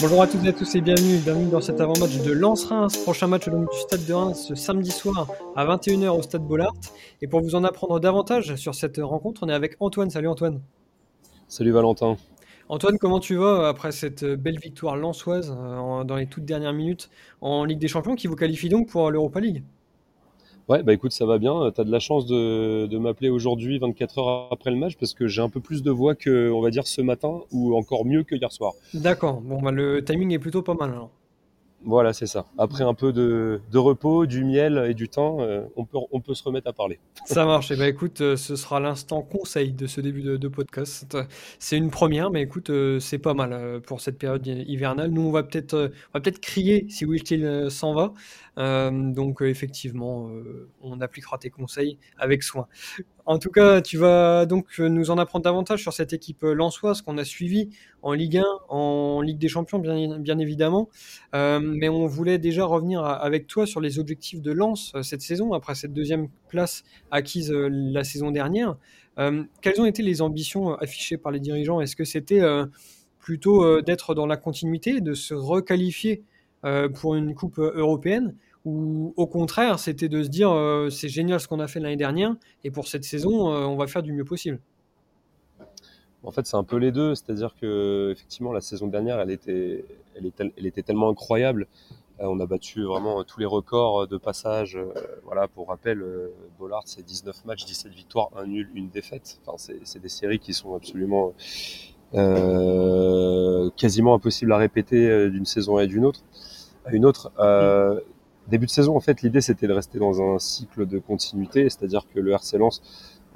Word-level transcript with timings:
Bonjour 0.00 0.22
à 0.22 0.28
toutes 0.28 0.44
et 0.44 0.48
à 0.50 0.52
tous 0.52 0.76
et 0.76 0.80
bienvenue, 0.80 1.18
bienvenue 1.18 1.50
dans 1.50 1.60
cet 1.60 1.80
avant-match 1.80 2.18
de 2.18 2.30
Lens-Reims. 2.30 2.98
Prochain 2.98 3.26
match 3.26 3.48
donc, 3.48 3.68
du 3.68 3.78
Stade 3.78 4.06
de 4.06 4.12
Reims 4.12 4.44
ce 4.46 4.54
samedi 4.54 4.92
soir 4.92 5.26
à 5.56 5.66
21h 5.66 6.10
au 6.10 6.22
Stade 6.22 6.46
Bollard. 6.46 6.72
Et 7.20 7.26
pour 7.26 7.40
vous 7.40 7.56
en 7.56 7.64
apprendre 7.64 7.98
davantage 7.98 8.54
sur 8.54 8.76
cette 8.76 8.98
rencontre, 8.98 9.42
on 9.42 9.48
est 9.48 9.52
avec 9.52 9.74
Antoine. 9.80 10.08
Salut 10.08 10.28
Antoine. 10.28 10.60
Salut 11.48 11.72
Valentin. 11.72 12.16
Antoine, 12.68 12.96
comment 12.96 13.18
tu 13.18 13.34
vas 13.34 13.66
après 13.66 13.90
cette 13.90 14.24
belle 14.24 14.60
victoire 14.60 14.94
lensoise 14.94 15.52
euh, 15.58 16.04
dans 16.04 16.14
les 16.14 16.28
toutes 16.28 16.44
dernières 16.44 16.74
minutes 16.74 17.10
en 17.40 17.64
Ligue 17.64 17.80
des 17.80 17.88
Champions 17.88 18.14
qui 18.14 18.28
vous 18.28 18.36
qualifie 18.36 18.68
donc 18.68 18.88
pour 18.88 19.10
l'Europa 19.10 19.40
League? 19.40 19.64
Ouais, 20.68 20.82
bah 20.82 20.92
écoute, 20.92 21.12
ça 21.12 21.24
va 21.24 21.38
bien. 21.38 21.70
Tu 21.74 21.80
as 21.80 21.84
de 21.84 21.90
la 21.90 21.98
chance 21.98 22.26
de, 22.26 22.86
de 22.86 22.98
m'appeler 22.98 23.30
aujourd'hui, 23.30 23.78
24 23.78 24.18
heures 24.18 24.48
après 24.50 24.70
le 24.70 24.76
match, 24.76 24.96
parce 25.00 25.14
que 25.14 25.26
j'ai 25.26 25.40
un 25.40 25.48
peu 25.48 25.60
plus 25.60 25.82
de 25.82 25.90
voix 25.90 26.14
que, 26.14 26.50
on 26.50 26.60
va 26.60 26.70
dire, 26.70 26.86
ce 26.86 27.00
matin, 27.00 27.40
ou 27.52 27.74
encore 27.74 28.04
mieux 28.04 28.22
que 28.22 28.34
hier 28.34 28.52
soir. 28.52 28.74
D'accord, 28.92 29.40
bon, 29.40 29.62
bah, 29.62 29.70
le 29.70 30.04
timing 30.04 30.32
est 30.32 30.38
plutôt 30.38 30.60
pas 30.60 30.74
mal. 30.74 30.92
Voilà, 31.84 32.12
c'est 32.12 32.26
ça. 32.26 32.46
Après 32.58 32.82
un 32.82 32.94
peu 32.94 33.12
de, 33.12 33.60
repos, 33.74 34.26
du 34.26 34.44
miel 34.44 34.84
et 34.88 34.94
du 34.94 35.08
temps, 35.08 35.40
euh, 35.40 35.62
on, 35.76 35.84
peut, 35.84 35.98
on 36.10 36.20
peut 36.20 36.34
se 36.34 36.42
remettre 36.42 36.68
à 36.68 36.72
parler. 36.72 36.98
Ça 37.24 37.44
marche. 37.44 37.70
Et 37.70 37.74
eh 37.74 37.76
ben, 37.76 37.86
écoute, 37.86 38.20
euh, 38.20 38.36
ce 38.36 38.56
sera 38.56 38.80
l'instant 38.80 39.22
conseil 39.22 39.72
de 39.72 39.86
ce 39.86 40.00
début 40.00 40.22
de, 40.22 40.36
de 40.36 40.48
podcast. 40.48 41.16
C'est 41.58 41.76
une 41.76 41.90
première, 41.90 42.30
mais 42.30 42.42
écoute, 42.42 42.70
euh, 42.70 42.98
c'est 42.98 43.18
pas 43.18 43.34
mal 43.34 43.80
pour 43.82 44.00
cette 44.00 44.18
période 44.18 44.44
hivernale. 44.46 45.10
Nous, 45.10 45.22
on 45.22 45.30
va 45.30 45.42
peut-être 45.44 45.92
peut 46.12 46.30
crier 46.42 46.86
si 46.88 47.04
Will 47.04 47.70
s'en 47.70 47.94
va. 47.94 48.12
donc, 48.90 49.42
effectivement, 49.42 50.30
on 50.82 51.00
appliquera 51.00 51.38
tes 51.38 51.50
conseils 51.50 51.98
avec 52.18 52.42
soin. 52.42 52.66
En 53.28 53.38
tout 53.38 53.50
cas, 53.50 53.82
tu 53.82 53.98
vas 53.98 54.46
donc 54.46 54.78
nous 54.78 55.10
en 55.10 55.18
apprendre 55.18 55.44
davantage 55.44 55.82
sur 55.82 55.92
cette 55.92 56.14
équipe 56.14 56.40
lensoise 56.44 57.02
qu'on 57.02 57.18
a 57.18 57.24
suivie 57.24 57.68
en 58.00 58.14
Ligue 58.14 58.38
1, 58.38 58.44
en 58.70 59.20
Ligue 59.20 59.36
des 59.36 59.48
Champions, 59.48 59.78
bien, 59.78 60.38
évidemment. 60.38 60.88
Euh, 61.34 61.60
mais 61.60 61.90
on 61.90 62.06
voulait 62.06 62.38
déjà 62.38 62.64
revenir 62.64 63.04
avec 63.04 63.46
toi 63.46 63.66
sur 63.66 63.82
les 63.82 63.98
objectifs 63.98 64.40
de 64.40 64.50
Lens 64.50 64.92
euh, 64.94 65.02
cette 65.02 65.20
saison, 65.20 65.52
après 65.52 65.74
cette 65.74 65.92
deuxième 65.92 66.28
place 66.48 66.84
acquise 67.10 67.52
euh, 67.52 67.68
la 67.70 68.02
saison 68.02 68.30
dernière. 68.30 68.78
quelles 69.60 69.78
ont 69.78 69.84
été 69.84 70.02
les 70.02 70.22
ambitions 70.22 70.74
affichées 70.76 71.18
par 71.18 71.30
les 71.30 71.40
dirigeants? 71.40 71.82
Est-ce 71.82 71.96
que 71.96 72.04
c'était 72.04 72.40
plutôt 73.18 73.82
d'être 73.82 74.14
dans 74.14 74.26
la 74.26 74.38
continuité, 74.38 75.02
de 75.02 75.12
se 75.12 75.34
requalifier 75.34 76.22
pour 76.94 77.14
une 77.14 77.34
Coupe 77.34 77.58
européenne? 77.58 78.34
Ou 78.64 79.14
au 79.16 79.26
contraire, 79.26 79.78
c'était 79.78 80.08
de 80.08 80.22
se 80.22 80.28
dire 80.28 80.50
euh, 80.50 80.90
c'est 80.90 81.08
génial 81.08 81.40
ce 81.40 81.48
qu'on 81.48 81.60
a 81.60 81.68
fait 81.68 81.80
l'année 81.80 81.96
dernière 81.96 82.34
et 82.64 82.70
pour 82.70 82.88
cette 82.88 83.04
saison, 83.04 83.52
euh, 83.52 83.64
on 83.64 83.76
va 83.76 83.86
faire 83.86 84.02
du 84.02 84.12
mieux 84.12 84.24
possible. 84.24 84.60
En 86.24 86.32
fait, 86.32 86.46
c'est 86.46 86.56
un 86.56 86.64
peu 86.64 86.76
les 86.76 86.90
deux, 86.90 87.14
c'est-à-dire 87.14 87.54
que 87.60 88.10
effectivement 88.12 88.52
la 88.52 88.60
saison 88.60 88.88
dernière, 88.88 89.20
elle 89.20 89.30
était, 89.30 89.84
elle 90.16 90.26
était, 90.26 90.52
elle 90.56 90.66
était 90.66 90.82
tellement 90.82 91.08
incroyable. 91.08 91.68
Euh, 92.20 92.26
on 92.26 92.40
a 92.40 92.46
battu 92.46 92.82
vraiment 92.82 93.22
tous 93.22 93.38
les 93.38 93.46
records 93.46 94.08
de 94.08 94.16
passage. 94.16 94.76
voilà, 95.24 95.46
pour 95.46 95.68
rappel, 95.68 96.04
Bollard, 96.58 96.82
c'est 96.86 97.04
19 97.04 97.44
matchs, 97.44 97.64
17 97.64 97.92
victoires, 97.92 98.30
un 98.36 98.46
nul, 98.46 98.68
une 98.74 98.88
défaite. 98.88 99.38
Enfin, 99.46 99.56
c'est 99.84 100.02
des 100.02 100.08
séries 100.08 100.40
qui 100.40 100.52
sont 100.52 100.74
absolument 100.74 101.32
quasiment 103.76 104.14
impossibles 104.14 104.52
à 104.52 104.56
répéter 104.56 105.30
d'une 105.30 105.46
saison 105.46 105.76
à 105.76 105.84
une 105.84 106.04
autre. 107.04 107.30
Début 108.48 108.66
de 108.66 108.70
saison, 108.70 108.96
en 108.96 109.00
fait, 109.00 109.22
l'idée 109.22 109.40
c'était 109.40 109.66
de 109.66 109.72
rester 109.72 109.98
dans 109.98 110.20
un 110.22 110.38
cycle 110.38 110.86
de 110.86 110.98
continuité, 110.98 111.68
c'est-à-dire 111.70 112.06
que 112.12 112.20
le 112.20 112.32
RC 112.32 112.58
Lens, 112.58 112.82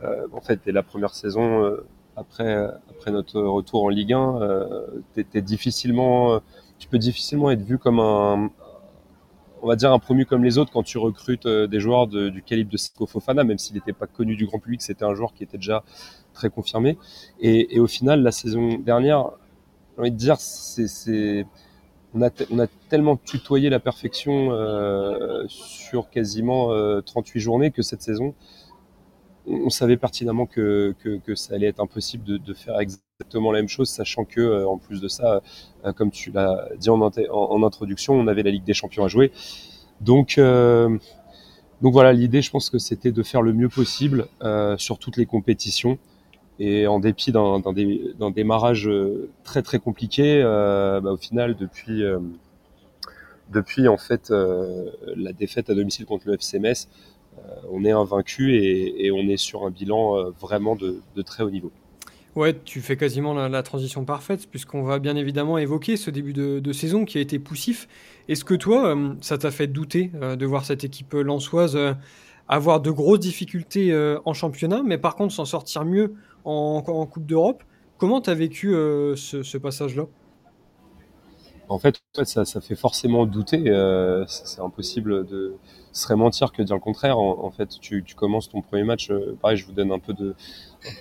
euh, 0.02 0.26
en 0.32 0.40
fait, 0.40 0.60
dès 0.64 0.72
la 0.72 0.82
première 0.82 1.14
saison, 1.14 1.64
euh, 1.64 1.86
après, 2.16 2.54
après 2.90 3.10
notre 3.10 3.40
retour 3.40 3.84
en 3.84 3.88
Ligue 3.88 4.12
1, 4.12 4.42
euh, 4.42 4.86
difficilement, 5.36 6.40
tu 6.78 6.88
peux 6.88 6.98
difficilement 6.98 7.50
être 7.50 7.62
vu 7.62 7.78
comme 7.78 8.00
un, 8.00 8.50
on 9.62 9.68
va 9.68 9.76
dire 9.76 9.92
un 9.92 9.98
promu 10.00 10.26
comme 10.26 10.42
les 10.42 10.58
autres 10.58 10.72
quand 10.72 10.82
tu 10.82 10.98
recrutes 10.98 11.46
euh, 11.46 11.66
des 11.68 11.78
joueurs 11.78 12.08
du 12.08 12.42
calibre 12.42 12.70
de 12.70 12.76
Siko 12.76 13.06
Fofana, 13.06 13.44
même 13.44 13.58
s'il 13.58 13.76
n'était 13.76 13.92
pas 13.92 14.08
connu 14.08 14.34
du 14.34 14.44
grand 14.44 14.58
public, 14.58 14.82
c'était 14.82 15.04
un 15.04 15.14
joueur 15.14 15.32
qui 15.32 15.44
était 15.44 15.56
déjà 15.56 15.84
très 16.34 16.50
confirmé. 16.50 16.98
Et, 17.40 17.76
et 17.76 17.80
au 17.80 17.86
final, 17.86 18.22
la 18.22 18.32
saison 18.32 18.78
dernière, 18.78 19.30
j'ai 19.94 20.00
envie 20.00 20.10
de 20.10 20.16
dire, 20.16 20.36
c'est 20.40 21.46
on 22.14 22.22
a, 22.22 22.30
on 22.50 22.58
a 22.58 22.66
tellement 22.88 23.16
tutoyé 23.16 23.70
la 23.70 23.80
perfection 23.80 24.52
euh, 24.52 25.44
sur 25.48 26.10
quasiment 26.10 26.68
38 27.02 27.38
euh, 27.38 27.40
journées 27.40 27.70
que 27.70 27.82
cette 27.82 28.02
saison, 28.02 28.34
on, 29.46 29.70
savait 29.70 29.96
pertinemment 29.96 30.46
que, 30.46 30.94
que, 31.02 31.18
que, 31.18 31.34
ça 31.34 31.54
allait 31.54 31.66
être 31.66 31.80
impossible 31.80 32.24
de, 32.24 32.36
de, 32.36 32.54
faire 32.54 32.78
exactement 32.78 33.50
la 33.50 33.58
même 33.58 33.68
chose, 33.68 33.88
sachant 33.88 34.24
que 34.24 34.40
euh, 34.40 34.68
en 34.68 34.78
plus 34.78 35.00
de 35.00 35.08
ça, 35.08 35.42
comme 35.96 36.10
tu 36.10 36.30
l'as 36.30 36.68
dit 36.78 36.90
en, 36.90 37.00
en, 37.00 37.62
introduction, 37.62 38.14
on 38.14 38.26
avait 38.28 38.42
la 38.42 38.50
Ligue 38.50 38.64
des 38.64 38.74
Champions 38.74 39.04
à 39.04 39.08
jouer. 39.08 39.32
Donc, 40.00 40.38
donc 40.38 41.92
voilà, 41.92 42.12
l'idée, 42.12 42.42
je 42.42 42.50
pense 42.50 42.70
que 42.70 42.78
c'était 42.78 43.12
de 43.12 43.22
faire 43.22 43.42
le 43.42 43.52
mieux 43.52 43.68
possible 43.68 44.26
sur 44.78 44.98
toutes 44.98 45.16
les 45.16 45.26
compétitions. 45.26 45.98
Et 46.64 46.86
en 46.86 47.00
dépit 47.00 47.32
d'un 47.32 48.30
démarrage 48.30 48.86
euh, 48.86 49.28
très 49.42 49.62
très 49.62 49.80
compliqué, 49.80 50.40
euh, 50.44 51.00
bah, 51.00 51.10
au 51.10 51.16
final, 51.16 51.56
depuis, 51.56 52.04
euh, 52.04 52.20
depuis 53.50 53.88
en 53.88 53.96
fait 53.96 54.30
la 54.30 55.32
défaite 55.32 55.70
à 55.70 55.74
domicile 55.74 56.06
contre 56.06 56.28
le 56.28 56.34
FC 56.34 56.60
Metz, 56.60 56.88
on 57.68 57.84
est 57.84 57.90
invaincu 57.90 58.54
et, 58.54 59.10
on 59.10 59.28
est 59.28 59.38
sur 59.38 59.66
un 59.66 59.70
bilan 59.70 60.30
vraiment 60.40 60.76
de, 60.76 61.00
de, 61.16 61.22
très 61.22 61.42
haut 61.42 61.50
niveau. 61.50 61.72
Ouais, 62.36 62.56
tu 62.64 62.80
fais 62.80 62.96
quasiment 62.96 63.34
la, 63.34 63.62
transition 63.64 64.04
parfaite, 64.04 64.48
puisqu'on 64.48 64.84
va 64.84 65.00
bien 65.00 65.16
évidemment 65.16 65.58
évoquer 65.58 65.96
ce 65.96 66.10
début 66.10 66.32
de, 66.32 66.60
de 66.60 66.72
saison 66.72 67.04
qui 67.04 67.18
a 67.18 67.20
été 67.20 67.40
poussif. 67.40 67.88
Est-ce 68.28 68.44
que 68.44 68.54
toi, 68.54 68.96
ça 69.20 69.36
t'a 69.36 69.50
fait 69.50 69.66
douter 69.66 70.12
de 70.14 70.46
voir 70.46 70.64
cette 70.64 70.84
équipe 70.84 71.14
lançoise 71.14 71.76
avoir 72.48 72.80
de 72.80 72.90
grosses 72.90 73.20
difficultés 73.20 73.94
en 74.24 74.34
championnat, 74.34 74.82
mais 74.84 74.98
par 74.98 75.16
contre 75.16 75.32
s'en 75.32 75.44
sortir 75.44 75.84
mieux 75.84 76.14
en, 76.44 76.82
en 76.86 77.06
Coupe 77.06 77.26
d'Europe. 77.26 77.62
Comment 78.02 78.20
tu 78.20 78.30
as 78.30 78.34
vécu 78.34 78.74
euh, 78.74 79.14
ce, 79.14 79.56
passage-là? 79.58 80.06
En 81.68 81.78
fait, 81.78 82.02
ça, 82.24 82.60
fait 82.60 82.74
forcément 82.74 83.26
douter. 83.26 83.62
Euh, 83.68 84.24
c'est 84.26 84.60
impossible 84.60 85.24
de. 85.24 85.54
Ce 85.92 86.02
serait 86.02 86.16
mentir 86.16 86.50
que 86.52 86.62
dire 86.62 86.74
le 86.74 86.80
contraire. 86.80 87.18
En, 87.18 87.50
fait, 87.52 87.68
tu, 87.80 88.04
commences 88.16 88.48
ton 88.48 88.60
premier 88.60 88.82
match. 88.82 89.10
Euh, 89.10 89.38
pareil, 89.40 89.56
je 89.56 89.64
vous 89.66 89.72
donne 89.72 89.92
un 89.92 90.00
peu 90.00 90.14
de, 90.14 90.34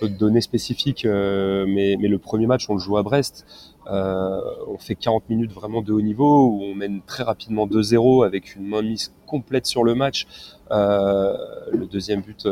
données 0.06 0.40
spécifiques, 0.40 1.04
euh, 1.04 1.66
mais, 1.66 1.96
mais, 1.98 2.06
le 2.06 2.18
premier 2.18 2.46
match, 2.46 2.70
on 2.70 2.74
le 2.74 2.78
joue 2.78 2.96
à 2.96 3.02
Brest. 3.02 3.46
Euh, 3.90 4.40
on 4.68 4.78
fait 4.78 4.94
40 4.94 5.28
minutes 5.28 5.52
vraiment 5.52 5.82
de 5.82 5.92
haut 5.92 6.00
niveau 6.00 6.46
où 6.46 6.62
on 6.62 6.74
mène 6.74 7.00
très 7.06 7.24
rapidement 7.24 7.66
2-0 7.66 8.24
avec 8.24 8.54
une 8.54 8.66
mainmise 8.66 9.12
complète 9.26 9.66
sur 9.66 9.82
le 9.82 9.94
match. 9.94 10.26
le 10.70 11.86
deuxième 11.86 12.20
but, 12.20 12.48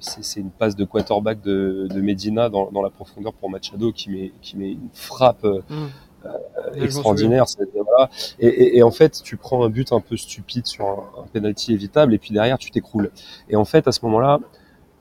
c'est 0.00 0.40
une 0.40 0.50
passe 0.50 0.76
de 0.76 0.84
quarterback 0.84 1.40
de, 1.42 1.88
de 1.88 2.00
Medina 2.00 2.48
dans, 2.48 2.70
dans, 2.70 2.82
la 2.82 2.90
profondeur 2.90 3.32
pour 3.32 3.48
Machado 3.48 3.92
qui 3.92 4.10
met, 4.10 4.32
qui 4.42 4.56
met 4.56 4.72
une 4.72 4.88
frappe. 4.92 5.44
Mmh 5.44 5.86
euh, 6.26 6.82
extraordinaire. 6.82 7.44
Voilà. 7.74 8.10
Et, 8.38 8.46
et, 8.46 8.78
et, 8.78 8.82
en 8.82 8.90
fait, 8.90 9.20
tu 9.22 9.36
prends 9.36 9.64
un 9.64 9.68
but 9.68 9.92
un 9.92 10.00
peu 10.00 10.16
stupide 10.16 10.66
sur 10.66 10.86
un, 10.86 11.22
un 11.22 11.26
penalty 11.32 11.72
évitable, 11.72 12.14
et 12.14 12.18
puis 12.18 12.32
derrière, 12.32 12.58
tu 12.58 12.70
t'écroules. 12.70 13.10
Et 13.48 13.56
en 13.56 13.64
fait, 13.64 13.86
à 13.88 13.92
ce 13.92 14.00
moment-là, 14.06 14.40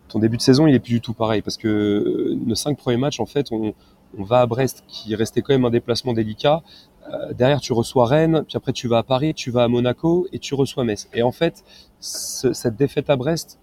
ton 0.10 0.20
début 0.20 0.38
de 0.38 0.42
saison, 0.42 0.68
il 0.68 0.76
est 0.76 0.80
plus 0.80 0.94
du 0.94 1.02
tout 1.02 1.14
pareil, 1.14 1.42
parce 1.42 1.58
que 1.58 1.68
euh, 1.68 2.36
nos 2.46 2.56
cinq 2.56 2.78
premiers 2.78 2.98
matchs, 2.98 3.20
en 3.20 3.26
fait, 3.26 3.52
on, 3.52 3.74
on 4.18 4.24
va 4.24 4.42
à 4.42 4.46
Brest, 4.46 4.84
qui 4.88 5.16
restait 5.16 5.42
quand 5.42 5.54
même 5.54 5.66
un 5.66 5.70
déplacement 5.70 6.14
délicat. 6.14 6.62
Euh, 7.12 7.34
derrière, 7.34 7.60
tu 7.60 7.74
reçois 7.74 8.06
Rennes, 8.06 8.44
puis 8.48 8.58
après, 8.58 8.74
tu 8.74 8.88
vas 8.88 9.00
à 9.00 9.04
Paris, 9.04 9.34
tu 9.34 9.52
vas 9.52 9.64
à 9.64 9.68
Monaco, 9.68 10.28
et 10.32 10.40
tu 10.40 10.56
reçois 10.56 10.84
Metz. 10.84 11.10
Et 11.14 11.24
en 11.24 11.32
fait, 11.32 11.64
ce, 12.00 12.54
cette 12.54 12.76
défaite 12.76 13.10
à 13.10 13.16
Brest 13.16 13.60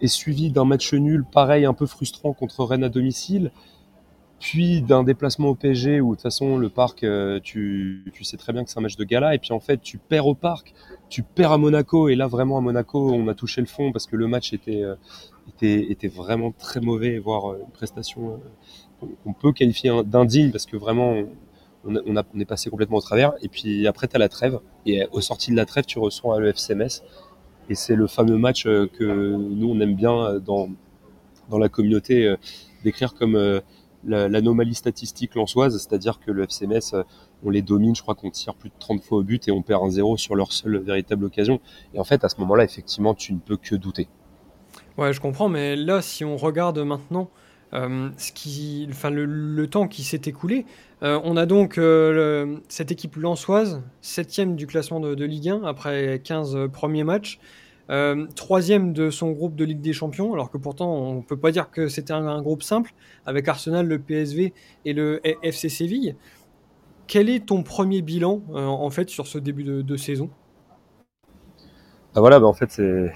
est 0.00 0.08
suivie 0.08 0.50
d'un 0.50 0.64
match 0.64 0.92
nul, 0.92 1.24
pareil, 1.24 1.64
un 1.64 1.74
peu 1.74 1.86
frustrant 1.86 2.32
contre 2.32 2.64
Rennes 2.64 2.84
à 2.84 2.88
domicile, 2.88 3.50
puis 4.38 4.82
d'un 4.82 5.02
déplacement 5.02 5.48
au 5.48 5.54
PSG 5.54 6.00
où 6.00 6.10
de 6.10 6.14
toute 6.16 6.22
façon 6.22 6.58
le 6.58 6.68
parc, 6.68 7.04
euh, 7.04 7.40
tu, 7.42 8.04
tu, 8.12 8.24
sais 8.24 8.36
très 8.36 8.52
bien 8.52 8.64
que 8.64 8.70
c'est 8.70 8.78
un 8.78 8.82
match 8.82 8.96
de 8.96 9.04
gala, 9.04 9.34
et 9.34 9.38
puis 9.38 9.52
en 9.52 9.60
fait 9.60 9.80
tu 9.80 9.98
perds 9.98 10.26
au 10.26 10.34
parc, 10.34 10.74
tu 11.08 11.22
perds 11.22 11.52
à 11.52 11.58
Monaco, 11.58 12.08
et 12.08 12.16
là 12.16 12.26
vraiment 12.26 12.58
à 12.58 12.60
Monaco 12.60 13.12
on 13.12 13.28
a 13.28 13.34
touché 13.34 13.60
le 13.60 13.66
fond 13.66 13.92
parce 13.92 14.06
que 14.06 14.16
le 14.16 14.26
match 14.26 14.52
était, 14.52 14.82
euh, 14.82 14.94
était, 15.48 15.90
était 15.90 16.08
vraiment 16.08 16.52
très 16.52 16.80
mauvais, 16.80 17.18
voire 17.18 17.52
euh, 17.52 17.60
une 17.64 17.72
prestation 17.72 18.40
qu'on 19.00 19.32
peut 19.32 19.52
qualifier 19.52 19.92
d'indigne 20.04 20.50
parce 20.50 20.66
que 20.66 20.76
vraiment 20.76 21.14
on, 21.84 22.16
a, 22.16 22.22
est 22.38 22.44
passé 22.44 22.70
complètement 22.70 22.96
au 22.96 23.02
travers, 23.02 23.34
et 23.42 23.48
puis 23.48 23.86
après 23.86 24.08
tu 24.08 24.16
as 24.16 24.18
la 24.18 24.28
trêve, 24.28 24.58
et 24.86 25.06
au 25.12 25.20
sorti 25.20 25.50
de 25.50 25.56
la 25.56 25.66
trêve 25.66 25.84
tu 25.84 25.98
reçois 25.98 26.40
le 26.40 26.48
FCMS, 26.48 27.02
et 27.68 27.74
c'est 27.74 27.94
le 27.94 28.06
fameux 28.06 28.38
match 28.38 28.64
que 28.64 29.36
nous 29.36 29.70
on 29.70 29.80
aime 29.80 29.94
bien 29.94 30.40
dans, 30.40 30.68
dans 31.48 31.58
la 31.58 31.68
communauté 31.68 32.34
décrire 32.82 33.14
comme 33.14 33.62
l'anomalie 34.06 34.74
statistique 34.74 35.34
lançoise, 35.34 35.76
c'est-à-dire 35.76 36.20
que 36.20 36.30
le 36.30 36.44
FC 36.44 36.66
Metz, 36.66 36.94
euh, 36.94 37.02
on 37.44 37.50
les 37.50 37.62
domine, 37.62 37.94
je 37.94 38.02
crois 38.02 38.14
qu'on 38.14 38.30
tire 38.30 38.54
plus 38.54 38.70
de 38.70 38.74
30 38.78 39.02
fois 39.02 39.18
au 39.18 39.22
but 39.22 39.46
et 39.48 39.50
on 39.50 39.62
perd 39.62 39.82
un 39.84 39.90
zéro 39.90 40.16
sur 40.16 40.34
leur 40.34 40.52
seule 40.52 40.78
véritable 40.78 41.24
occasion. 41.24 41.60
Et 41.94 41.98
en 41.98 42.04
fait, 42.04 42.24
à 42.24 42.28
ce 42.28 42.40
moment-là, 42.40 42.64
effectivement, 42.64 43.14
tu 43.14 43.32
ne 43.32 43.38
peux 43.38 43.56
que 43.56 43.74
douter. 43.74 44.08
Ouais, 44.96 45.12
je 45.12 45.20
comprends, 45.20 45.48
mais 45.48 45.76
là, 45.76 46.00
si 46.02 46.24
on 46.24 46.36
regarde 46.36 46.78
maintenant 46.78 47.28
ce 47.72 48.32
qui, 48.32 48.86
enfin, 48.90 49.10
le, 49.10 49.66
temps 49.66 49.88
qui 49.88 50.02
s'est 50.02 50.22
écoulé. 50.26 50.64
on 51.02 51.36
a 51.36 51.46
donc 51.46 51.80
cette 52.68 52.92
équipe 52.92 53.16
lançoise, 53.16 53.82
septième 54.00 54.56
du 54.56 54.66
classement 54.66 55.00
de, 55.00 55.24
Ligue 55.24 55.48
1 55.50 55.64
après 55.64 56.20
15 56.24 56.68
premiers 56.72 57.04
matchs. 57.04 57.38
Euh, 57.88 58.26
troisième 58.34 58.92
de 58.92 59.10
son 59.10 59.30
groupe 59.30 59.54
de 59.54 59.64
Ligue 59.64 59.80
des 59.80 59.92
Champions, 59.92 60.32
alors 60.32 60.50
que 60.50 60.58
pourtant 60.58 60.92
on 60.92 61.22
peut 61.22 61.36
pas 61.36 61.52
dire 61.52 61.70
que 61.70 61.86
c'était 61.86 62.12
un, 62.12 62.42
groupe 62.42 62.62
simple, 62.62 62.92
avec 63.26 63.46
Arsenal, 63.46 63.86
le 63.86 63.98
PSV 63.98 64.52
et 64.84 64.92
le 64.92 65.20
FC 65.42 65.68
Séville. 65.68 66.16
Quel 67.06 67.30
est 67.30 67.46
ton 67.46 67.62
premier 67.62 68.02
bilan 68.02 68.42
euh, 68.50 68.64
en 68.64 68.90
fait 68.90 69.08
sur 69.08 69.28
ce 69.28 69.38
début 69.38 69.62
de, 69.62 69.96
saison? 69.96 70.30
Ah 72.16 72.20
voilà, 72.20 72.40
bah 72.40 72.46
en 72.46 72.54
fait 72.54 72.72
c'est 72.72 73.12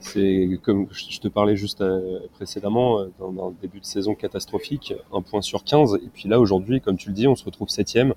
c'est 0.00 0.58
comme 0.62 0.86
je 0.90 1.18
te 1.18 1.28
parlais 1.28 1.56
juste 1.56 1.80
euh, 1.80 2.20
précédemment, 2.34 3.04
dans, 3.18 3.48
un 3.48 3.54
début 3.60 3.80
de 3.80 3.84
saison 3.84 4.14
catastrophique, 4.14 4.94
un 5.12 5.22
point 5.22 5.42
sur 5.42 5.64
15, 5.64 5.96
et 5.96 6.08
puis 6.12 6.28
là 6.28 6.40
aujourd'hui, 6.40 6.80
comme 6.80 6.96
tu 6.96 7.08
le 7.08 7.14
dis, 7.14 7.28
on 7.28 7.36
se 7.36 7.44
retrouve 7.44 7.68
septième. 7.68 8.14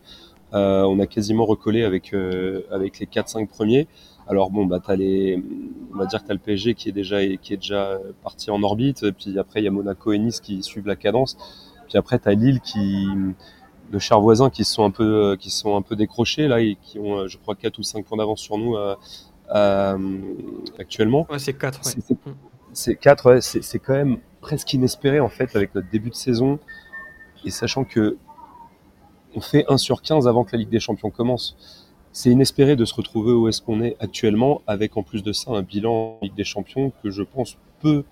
on 0.54 1.00
a 1.00 1.08
quasiment 1.08 1.46
recollé 1.46 1.84
avec 1.84 2.14
avec 2.72 3.00
les 3.00 3.06
4-5 3.06 3.48
premiers. 3.48 3.88
Alors 4.28 4.50
bon, 4.50 4.66
bah 4.66 4.80
t'as 4.86 4.96
les, 4.96 5.44
on 5.94 5.98
va 5.98 6.06
dire 6.08 6.24
que 6.24 6.28
t'as 6.28 6.34
le 6.34 6.40
PSG 6.40 6.74
qui 6.74 6.90
est 6.90 6.92
déjà 6.92 7.26
qui 7.38 7.54
est 7.54 7.58
déjà 7.58 8.00
parti 8.24 8.50
en 8.52 8.62
orbite. 8.64 9.12
Puis 9.12 9.38
après 9.38 9.62
il 9.62 9.66
y 9.66 9.68
a 9.68 9.72
Monaco 9.72 10.14
et 10.14 10.20
Nice 10.20 10.40
qui 10.40 10.64
suivent 10.64 10.88
la 10.88 10.96
cadence. 10.96 11.38
Puis 11.88 11.98
après 11.98 12.18
t'as 12.20 12.34
Lille 12.34 12.60
qui, 12.62 13.06
de 13.92 14.00
chers 14.00 14.20
voisins 14.20 14.50
qui 14.50 14.64
sont 14.64 14.84
un 14.84 14.92
peu 14.92 15.36
qui 15.40 15.50
sont 15.50 15.76
un 15.76 15.82
peu 15.82 15.96
décrochés 15.96 16.48
là 16.48 16.62
et 16.62 16.78
qui 16.82 17.00
ont, 17.00 17.28
je 17.28 17.38
crois, 17.38 17.56
4 17.56 17.78
ou 17.80 17.84
5 17.84 18.06
points 18.06 18.18
d'avance 18.18 18.42
sur 18.42 18.58
nous 18.58 18.76
euh, 18.76 18.96
euh, 18.96 18.96
actuellement. 19.50 21.28
Ouais, 21.30 21.40
c'est 21.40 21.54
4. 21.54 21.82
C'est 22.74 22.96
4, 22.96 23.30
ouais, 23.30 23.42
c'est 23.42 23.80
quand 23.80 23.94
même 23.94 24.18
presque 24.42 24.74
inespéré 24.74 25.20
en 25.20 25.30
fait 25.30 25.56
avec 25.56 25.74
notre 25.74 25.90
début 25.90 26.10
de 26.10 26.16
saison 26.16 26.60
et 27.46 27.50
sachant 27.50 27.84
que 27.84 28.18
on 29.34 29.42
fait 29.42 29.66
1 29.68 29.78
sur 29.78 30.02
15 30.02 30.28
avant 30.28 30.44
que 30.44 30.52
la 30.54 30.60
Ligue 30.60 30.70
des 30.70 30.80
Champions 30.80 31.10
commence 31.10 31.58
c'est 32.16 32.30
inespéré 32.30 32.78
de 32.78 32.86
se 32.86 32.96
retrouver 32.96 33.34
où 33.34 33.50
est-ce 33.50 33.62
qu'on 33.62 33.82
est 33.82 33.98
actuellement, 34.00 34.62
avec 34.68 34.96
en 34.96 35.04
plus 35.04 35.22
de 35.22 35.34
ça 35.34 35.52
un 35.52 35.64
bilan 35.64 36.18
Ligue 36.22 36.34
des 36.34 36.46
Champions 36.46 36.94
que 37.04 37.12
je 37.12 37.22
pense 37.22 37.58
peu 37.82 38.06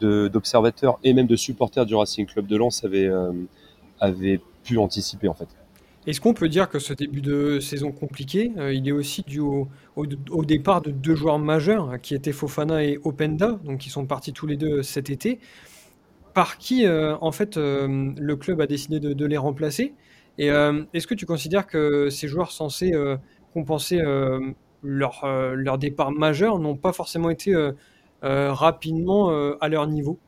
d'observateurs 0.00 1.00
et 1.02 1.12
même 1.14 1.26
de 1.26 1.34
supporters 1.34 1.84
du 1.84 1.96
Racing 1.96 2.26
Club 2.26 2.46
de 2.46 2.56
Lens 2.56 2.84
avaient, 2.84 3.08
euh, 3.08 4.38
pu 4.62 4.78
anticiper 4.78 5.26
en 5.26 5.34
fait. 5.34 5.48
Est-ce 6.06 6.20
qu'on 6.20 6.32
peut 6.32 6.48
dire 6.48 6.68
que 6.68 6.78
ce 6.78 6.94
début 6.94 7.20
de 7.20 7.60
saison 7.60 7.92
compliqué, 7.92 8.52
euh, 8.56 8.72
il 8.72 8.88
est 8.88 8.92
aussi 8.92 9.22
dû 9.22 9.40
au, 9.40 9.68
départ 10.44 10.80
de 10.80 10.90
deux 10.90 11.14
joueurs 11.14 11.38
majeurs, 11.38 11.90
hein, 11.90 11.98
qui 11.98 12.14
étaient 12.14 12.32
Fofana 12.32 12.82
et 12.84 12.98
Openda, 13.04 13.60
donc 13.64 13.80
qui 13.80 13.90
sont 13.90 14.06
partis 14.06 14.32
tous 14.32 14.46
les 14.46 14.56
deux 14.56 14.82
cet 14.82 15.10
été, 15.10 15.40
par 16.32 16.58
qui 16.58 16.86
euh, 16.86 17.16
en 17.20 17.32
fait 17.32 17.56
le 17.56 18.34
club 18.36 18.60
a 18.60 18.66
décidé 18.66 18.98
de, 19.00 19.26
les 19.26 19.36
remplacer 19.36 19.94
Et 20.38 20.46
est-ce 20.46 21.06
que 21.06 21.14
tu 21.14 21.26
considères 21.26 21.66
que 21.66 22.08
ces 22.08 22.28
joueurs 22.28 22.50
censés 22.50 22.94
compenser 23.52 24.00
euh, 24.00 24.40
leur, 24.82 25.24
euh, 25.24 25.54
leur 25.54 25.78
départ 25.78 26.10
majeur 26.10 26.58
n'ont 26.58 26.76
pas 26.76 26.92
forcément 26.92 27.30
été 27.30 27.54
euh, 27.54 27.72
rapidement 28.22 29.30
à 29.60 29.68
leur 29.68 29.86
niveau? 29.86 30.18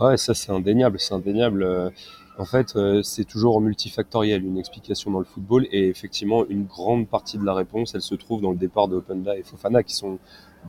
Ouais, 0.00 0.16
ça 0.16 0.34
c'est 0.34 0.52
indéniable, 0.52 1.00
c'est 1.00 1.14
indéniable. 1.14 1.92
En 2.38 2.44
fait, 2.44 2.78
c'est 3.02 3.24
toujours 3.24 3.60
multifactoriel 3.60 4.44
une 4.44 4.58
explication 4.58 5.10
dans 5.10 5.18
le 5.18 5.24
football 5.24 5.66
et 5.72 5.88
effectivement, 5.88 6.46
une 6.46 6.64
grande 6.64 7.08
partie 7.08 7.36
de 7.36 7.44
la 7.44 7.52
réponse, 7.52 7.94
elle 7.94 8.02
se 8.02 8.14
trouve 8.14 8.40
dans 8.40 8.52
le 8.52 8.56
départ 8.56 8.86
de 8.86 8.96
Openda 8.96 9.36
et 9.36 9.42
Fofana, 9.42 9.82
qui 9.82 9.94
sont 9.94 10.18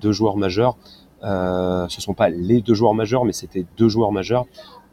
deux 0.02 0.12
joueurs 0.12 0.36
majeurs. 0.36 0.78
Euh, 1.24 1.88
ce 1.90 2.02
sont 2.02 2.14
pas 2.14 2.30
les 2.30 2.62
deux 2.62 2.74
joueurs 2.74 2.94
majeurs, 2.94 3.24
mais 3.24 3.34
c'était 3.34 3.66
deux 3.78 3.90
joueurs 3.90 4.12
majeurs. 4.12 4.46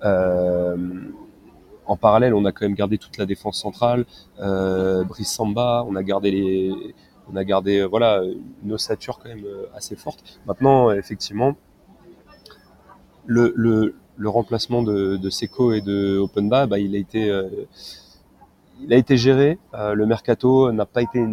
Euh, 0.05 0.76
en 1.87 1.96
parallèle, 1.96 2.34
on 2.34 2.44
a 2.44 2.52
quand 2.52 2.64
même 2.64 2.75
gardé 2.75 2.99
toute 2.99 3.17
la 3.17 3.26
défense 3.26 3.61
centrale, 3.61 4.06
euh, 4.40 5.05
Brice 5.05 5.32
Samba, 5.32 5.84
on 5.88 5.94
a 5.96 6.02
gardé 6.02 6.31
les, 6.31 6.73
on 7.32 7.37
a 7.37 7.44
gardé 7.44 7.78
euh, 7.78 7.87
voilà 7.87 8.23
une 8.64 8.73
ossature 8.73 9.19
quand 9.19 9.28
même 9.28 9.44
euh, 9.44 9.67
assez 9.75 9.96
forte. 9.96 10.40
Maintenant, 10.46 10.90
effectivement, 10.90 11.56
le, 13.26 13.52
le, 13.56 13.94
le 14.16 14.28
remplacement 14.28 14.82
de, 14.82 15.16
de 15.16 15.30
Seco 15.30 15.72
et 15.72 15.80
de 15.80 16.18
Openba, 16.18 16.66
bah, 16.66 16.78
il 16.78 16.94
a 16.94 16.98
été 16.98 17.30
euh, 17.30 17.48
il 18.82 18.92
a 18.92 18.96
été 18.96 19.16
géré. 19.16 19.58
Euh, 19.74 19.94
le 19.94 20.06
mercato 20.06 20.70
n'a 20.72 20.86
pas 20.86 21.02
été 21.02 21.24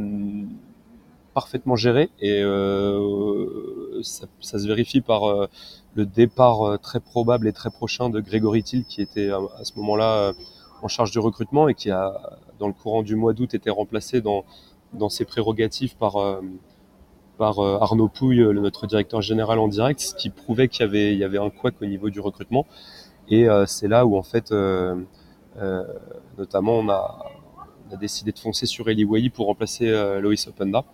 parfaitement 1.33 1.75
géré 1.75 2.09
et 2.21 2.41
ça, 4.03 4.27
ça, 4.39 4.59
se 4.59 4.68
vérifie 4.68 5.01
par 5.01 5.50
le 5.95 6.06
départ 6.06 6.63
euh, 6.63 6.77
très 6.77 7.00
probable 7.00 7.47
et 7.47 7.53
très 7.53 7.69
prochain 7.69 8.09
de 8.09 8.19
Grégory 8.19 8.63
Thiel, 8.63 8.85
qui 8.85 9.01
était 9.01 9.30
euh, 9.30 9.45
à 9.57 9.63
ce 9.63 9.74
moment-là 9.77 10.15
euh, 10.15 10.33
en 10.81 10.88
charge 10.88 11.12
du 11.12 11.19
recrutement 11.19 11.68
et 11.68 11.75
qui 11.75 11.91
a, 11.91 12.39
dans 12.59 12.68
le 12.68 12.74
courant 12.74 13.03
du 13.03 13.15
mois 13.15 13.33
d'août, 13.33 13.53
été 13.53 13.69
remplacé 13.69 14.21
dans, 14.21 14.44
dans 14.94 15.09
ses 15.09 15.25
prérogatives 15.25 15.95
par, 15.95 16.41
par 17.38 17.59
Arnaud 17.59 18.07
Pouille, 18.07 18.44
notre 18.53 18.88
directeur 18.88 19.21
général 19.21 19.59
en 19.59 19.68
direct, 19.68 20.00
ce 20.00 20.15
qui 20.15 20.30
prouvait 20.30 20.68
qu'il 20.68 20.85
y 20.85 20.89
avait, 20.89 21.13
il 21.13 21.18
y 21.18 21.24
avait 21.24 21.39
un 21.39 21.50
couac 21.50 21.75
au 21.81 21.85
niveau 21.85 22.09
du 22.09 22.19
recrutement. 22.19 22.65
Et 23.30 23.47
c'est 23.65 23.88
là 23.88 24.06
où, 24.06 24.15
en 24.18 24.24
fait, 24.24 24.53
notamment, 26.38 26.74
on 26.74 26.89
a, 26.89 27.25
on 27.89 27.94
a, 27.94 27.97
décidé 27.97 28.31
de 28.31 28.39
foncer 28.39 28.65
sur 28.65 28.89
Eli 28.89 29.03
Wahi 29.03 29.30
pour 29.30 29.47
remplacer 29.47 29.89
Loïs 30.21 30.47
Openda. 30.47 30.85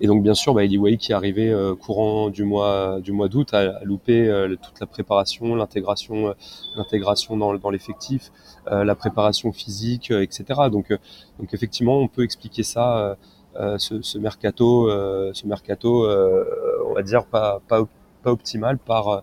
Et 0.00 0.06
donc 0.06 0.22
bien 0.22 0.34
sûr, 0.34 0.54
bah, 0.54 0.62
Way 0.64 0.96
qui 0.96 1.12
est 1.12 1.14
arrivé 1.14 1.50
euh, 1.50 1.74
courant 1.74 2.30
du 2.30 2.44
mois 2.44 3.00
du 3.00 3.10
mois 3.10 3.28
d'août 3.28 3.52
a, 3.52 3.82
loupé 3.82 4.28
euh, 4.28 4.54
toute 4.62 4.78
la 4.78 4.86
préparation, 4.86 5.56
l'intégration, 5.56 6.28
euh, 6.28 6.32
l'intégration 6.76 7.36
dans, 7.36 7.54
dans 7.54 7.70
l'effectif, 7.70 8.30
la 8.70 8.94
préparation 8.94 9.50
physique, 9.50 10.10
etc. 10.10 10.44
Donc 10.70 10.96
donc 11.38 11.54
effectivement, 11.54 11.98
on 11.98 12.08
peut 12.08 12.22
expliquer 12.22 12.62
ça, 12.62 13.16
ce, 13.78 14.02
ce, 14.02 14.18
mercato, 14.18 14.88
ce 15.32 15.46
mercato, 15.46 16.06
on 16.06 16.94
va 16.94 17.02
dire 17.02 17.26
pas 17.26 17.60
optimal 18.24 18.78
par 18.78 19.22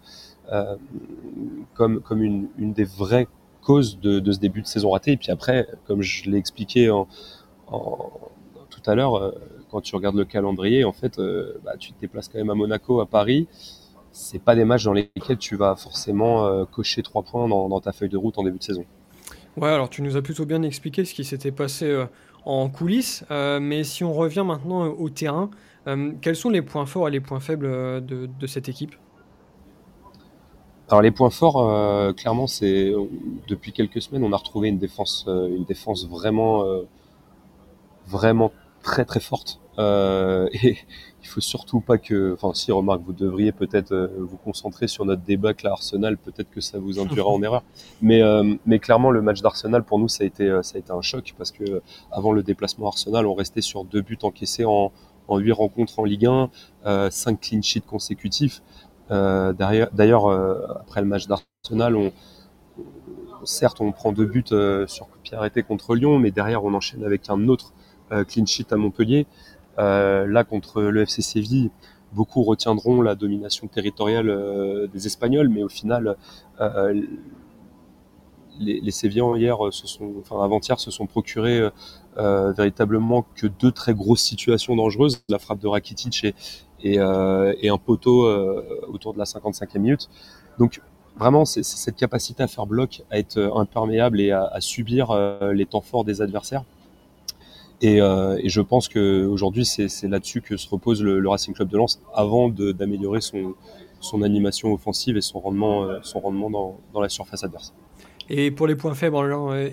comme 1.74 2.02
comme 2.02 2.22
une, 2.22 2.50
des 2.58 2.84
vraies 2.84 3.28
causes 3.62 4.00
de, 4.00 4.32
ce 4.32 4.40
début 4.40 4.62
de 4.62 4.68
saison 4.68 4.92
raté. 4.92 5.14
Et 5.14 5.18
puis 5.18 5.32
après, 5.32 5.68
comme 5.88 6.02
je 6.02 6.30
l'ai 6.30 6.38
expliqué 6.38 6.88
tout 7.68 8.82
à 8.86 8.96
l'heure, 8.96 9.34
quand 9.76 9.82
tu 9.82 9.94
regardes 9.94 10.16
le 10.16 10.24
calendrier, 10.24 10.86
en 10.86 10.94
fait, 10.94 11.20
euh, 11.20 11.60
bah, 11.66 11.74
tu 11.78 11.92
te 11.92 12.00
déplaces 12.00 12.30
quand 12.30 12.38
même 12.38 12.50
à 12.50 12.56
Monaco, 12.56 13.02
à 13.02 13.06
Paris. 13.06 13.48
C'est 14.14 14.42
pas 14.42 14.56
des 14.56 14.64
matchs 14.64 14.86
dans 14.86 14.94
lesquels 14.94 15.38
tu 15.38 15.58
vas 15.58 15.76
forcément 15.76 16.46
euh, 16.46 16.64
cocher 16.64 17.04
trois 17.04 17.24
points 17.24 17.50
dans, 17.50 17.82
ta 17.82 17.92
feuille 17.92 18.08
de 18.08 18.16
route 18.16 18.38
en 18.38 18.44
début 18.44 18.60
de 18.60 18.64
saison. 18.64 18.86
Ouais, 19.58 19.68
alors 19.68 19.90
tu 19.90 20.02
nous 20.02 20.16
as 20.16 20.22
plutôt 20.22 20.46
bien 20.46 20.62
expliqué 20.64 21.04
ce 21.04 21.14
qui 21.14 21.26
s'était 21.26 21.52
passé 21.52 21.88
euh, 21.88 22.06
en 22.46 22.70
coulisses, 22.70 23.26
mais 23.30 23.84
si 23.84 24.04
on 24.04 24.14
revient 24.14 24.44
maintenant 24.46 24.86
au 24.86 25.10
terrain, 25.10 25.50
quels 26.22 26.36
sont 26.36 26.50
les 26.50 26.62
points 26.62 26.86
forts 26.86 27.08
et 27.08 27.12
les 27.12 27.20
points 27.20 27.40
faibles 27.40 27.68
de, 28.06 28.28
de 28.28 28.48
cette 28.48 28.70
équipe? 28.70 28.96
Alors 30.90 31.02
les 31.02 31.12
points 31.12 31.32
forts, 31.32 32.16
clairement, 32.16 32.48
c'est 32.48 32.94
depuis 33.48 33.72
quelques 33.72 34.02
semaines, 34.02 34.24
on 34.24 34.32
a 34.32 34.38
retrouvé 34.38 34.70
une 34.70 34.78
défense, 34.78 35.26
une 35.28 35.66
défense 35.66 36.08
vraiment, 36.08 36.64
vraiment 38.08 38.52
très 38.84 39.04
très 39.04 39.20
forte. 39.20 39.60
Euh, 39.80 40.48
il 41.26 41.28
faut 41.28 41.42
surtout 41.42 41.80
pas 41.80 41.98
que, 41.98 42.34
enfin 42.34 42.54
si 42.54 42.72
remarque, 42.72 43.02
vous 43.02 43.12
devriez 43.12 43.52
peut-être 43.52 43.92
euh, 43.92 44.08
vous 44.20 44.38
concentrer 44.38 44.88
sur 44.88 45.06
notre 45.06 45.24
débat 45.24 45.54
à 45.64 45.68
Arsenal, 45.70 46.18
peut-être 46.18 46.52
que 46.52 46.62
ça 46.62 46.78
vous 46.78 47.00
induira 47.00 47.30
en 47.30 47.42
erreur. 47.48 47.64
Mais 48.00 48.22
euh, 48.22 48.54
mais 48.68 48.78
clairement 48.78 49.10
le 49.10 49.24
match 49.24 49.42
d'Arsenal 49.42 49.84
pour 49.84 49.98
nous 49.98 50.08
ça 50.08 50.24
a 50.24 50.28
été 50.28 50.60
ça 50.62 50.76
a 50.76 50.80
été 50.80 50.92
un 50.92 51.02
choc 51.02 51.34
parce 51.36 51.52
que 51.52 51.82
avant 52.12 52.32
le 52.32 52.44
déplacement 52.44 52.88
Arsenal, 52.88 53.26
on 53.26 53.34
restait 53.34 53.62
sur 53.62 53.86
deux 53.86 54.02
buts 54.02 54.20
encaissés 54.22 54.66
en 54.66 54.92
en 55.28 55.40
huit 55.40 55.52
rencontres 55.52 55.98
en 55.98 56.04
Ligue 56.04 56.28
1, 56.28 57.10
cinq 57.10 57.42
clean 57.42 57.64
sheets 57.64 57.82
consécutifs. 57.82 58.62
D'ailleurs, 59.10 59.90
d'ailleurs 59.92 60.30
après 60.82 61.02
le 61.02 61.08
match 61.08 61.26
d'Arsenal, 61.26 61.96
on 61.96 62.12
certes 63.44 63.82
on 63.82 63.92
prend 63.92 64.12
deux 64.12 64.26
buts 64.26 64.44
sur 64.86 65.08
coup 65.08 65.18
de 65.18 65.24
pied 65.24 65.36
arrêté 65.36 65.64
contre 65.64 65.96
Lyon, 65.96 66.20
mais 66.20 66.30
derrière 66.30 66.64
on 66.64 66.76
enchaîne 66.76 67.04
avec 67.04 67.28
un 67.32 67.48
autre 67.48 67.74
clean 68.28 68.46
sheet 68.46 68.68
à 68.72 68.76
Montpellier. 68.76 69.26
Euh, 69.80 70.26
là, 70.28 70.44
contre 70.44 70.82
le 70.82 71.02
FC 71.02 71.22
Séville, 71.22 71.72
beaucoup 72.14 72.44
retiendront 72.44 73.02
la 73.02 73.16
domination 73.16 73.68
territoriale 73.68 74.30
euh, 74.30 74.88
des 74.88 75.08
Espagnols, 75.08 75.50
mais 75.50 75.64
au 75.64 75.70
final, 75.70 76.16
euh, 76.62 77.02
les, 78.60 78.80
les 78.80 78.92
Sévillans 78.92 79.36
hier, 79.36 79.58
se 79.72 79.86
sont, 79.88 80.14
enfin 80.20 80.42
avant-hier, 80.42 80.80
se 80.80 80.92
sont 80.92 81.08
procurés 81.08 81.70
véritablement 82.16 83.26
que 83.36 83.48
deux 83.48 83.72
très 83.72 83.94
grosses 83.94 84.22
situations 84.22 84.78
dangereuses, 84.78 85.22
la 85.28 85.40
frappe 85.40 85.60
de 85.60 85.68
Rakitic 85.68 86.24
et, 86.24 86.34
et, 86.82 86.96
et 86.96 87.70
un 87.70 87.78
poteau 87.78 88.26
autour 88.88 89.14
de 89.14 89.20
la 89.20 89.26
55e 89.26 89.80
minute. 89.80 90.10
Donc 90.58 90.82
vraiment, 91.18 91.44
c'est 91.44 91.64
cette 91.64 91.98
capacité 91.98 92.44
à 92.44 92.48
faire 92.48 92.66
bloc, 92.66 93.04
à 93.12 93.20
être 93.20 93.38
imperméable 93.58 94.22
et 94.22 94.32
à, 94.32 94.46
à 94.46 94.62
subir 94.62 95.14
les 95.52 95.66
temps 95.66 95.82
forts 95.82 96.06
des 96.06 96.22
adversaires 96.22 96.64
et, 97.82 98.02
euh, 98.02 98.38
et, 98.42 98.50
je 98.50 98.62
pense 98.62 98.88
que 98.88 99.26
aujourd'hui 99.26 99.66
c'est 99.66 100.08
là-dessus 100.08 100.42
que 100.42 100.58
se 100.58 100.70
repose 100.70 101.02
le, 101.02 101.20
le, 101.20 101.30
Racing 101.30 101.54
Club 101.54 101.70
de 101.70 101.78
Lens 101.78 102.02
avant 102.14 102.50
d'améliorer 102.50 103.22
son, 103.22 103.54
son 104.00 104.22
animation 104.22 104.74
offensive 104.74 105.18
et 105.18 105.22
son 105.22 105.40
rendement, 105.40 105.88
son 106.02 106.20
rendement 106.20 106.50
dans, 106.50 106.78
dans 106.94 107.02
la 107.02 107.10
surface 107.10 107.44
adverse. 107.44 107.74
Et 108.30 108.52
pour 108.52 108.68
les 108.68 108.76
points 108.76 108.94
faibles, 108.94 109.18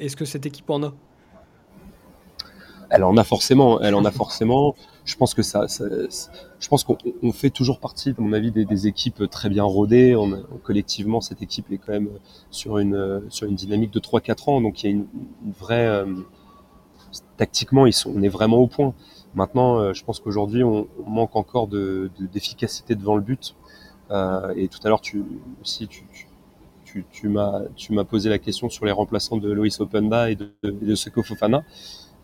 est-ce 0.01 0.17
que 0.17 0.25
cette 0.25 0.47
équipe 0.47 0.69
en 0.71 0.83
a? 0.83 0.93
Elle 2.93 3.05
en 3.05 3.17
a 3.17 3.25
forcément. 3.25 3.81
Elle 3.81 3.95
en 3.95 4.05
a 4.05 4.11
forcément. 4.11 4.75
Je 5.07 5.17
pense 5.17 5.33
que 5.33 5.43
ça, 5.43 5.67
je 5.67 6.69
pense 6.69 6.85
qu'on 6.85 7.33
fait 7.33 7.49
toujours 7.49 7.81
partie, 7.81 8.11
à 8.11 8.15
mon 8.19 8.35
avis, 8.35 8.53
des, 8.53 8.87
équipes 8.87 9.29
très 9.31 9.49
bien 9.49 9.65
rodées. 9.65 10.15
On, 10.15 10.43
collectivement, 10.63 11.23
cette 11.23 11.41
équipe 11.41 11.73
est 11.73 11.79
quand 11.79 11.93
même 11.93 12.11
sur 12.51 12.77
une 12.77 13.23
sur 13.31 13.49
une 13.49 13.55
dynamique 13.55 13.93
de 13.93 13.99
3-4 13.99 14.51
ans, 14.51 14.61
donc 14.61 14.83
il 14.83 14.91
y 14.91 14.93
a 14.93 14.93
une, 14.93 15.07
vraie 15.59 15.87
euh, 15.87 16.05
tactiquement, 17.37 17.87
ils 17.87 17.93
sont, 17.93 18.13
on 18.15 18.23
est 18.23 18.29
vraiment 18.29 18.59
au 18.59 18.67
point. 18.67 18.95
Maintenant, 19.35 19.79
euh, 19.79 19.93
je 19.95 20.05
pense 20.05 20.21
qu'aujourd'hui, 20.21 20.63
on, 20.63 20.87
manque 21.07 21.37
encore 21.37 21.67
de 21.69 22.11
d'efficacité 22.33 22.95
devant 22.95 23.17
le 23.17 23.23
but. 23.23 23.55
Euh, 24.11 24.53
et 24.57 24.69
tout 24.69 24.79
à 24.85 24.89
l'heure, 24.89 25.01
tu 25.01 25.25
tu, 25.63 25.89
tu, 26.85 27.05
tu 27.11 27.29
m'as 27.29 27.63
tu 27.77 27.93
m'as 27.93 28.05
posé 28.05 28.29
la 28.29 28.39
question 28.39 28.69
sur 28.69 28.85
les 28.85 28.93
remplaçants 28.93 29.39
de 29.39 29.51
Loïs 29.51 29.81
Openda 29.81 30.31
et 30.31 30.37
de, 30.37 30.53
de 30.63 30.95
Seko 30.95 31.23
Fofana. 31.23 31.63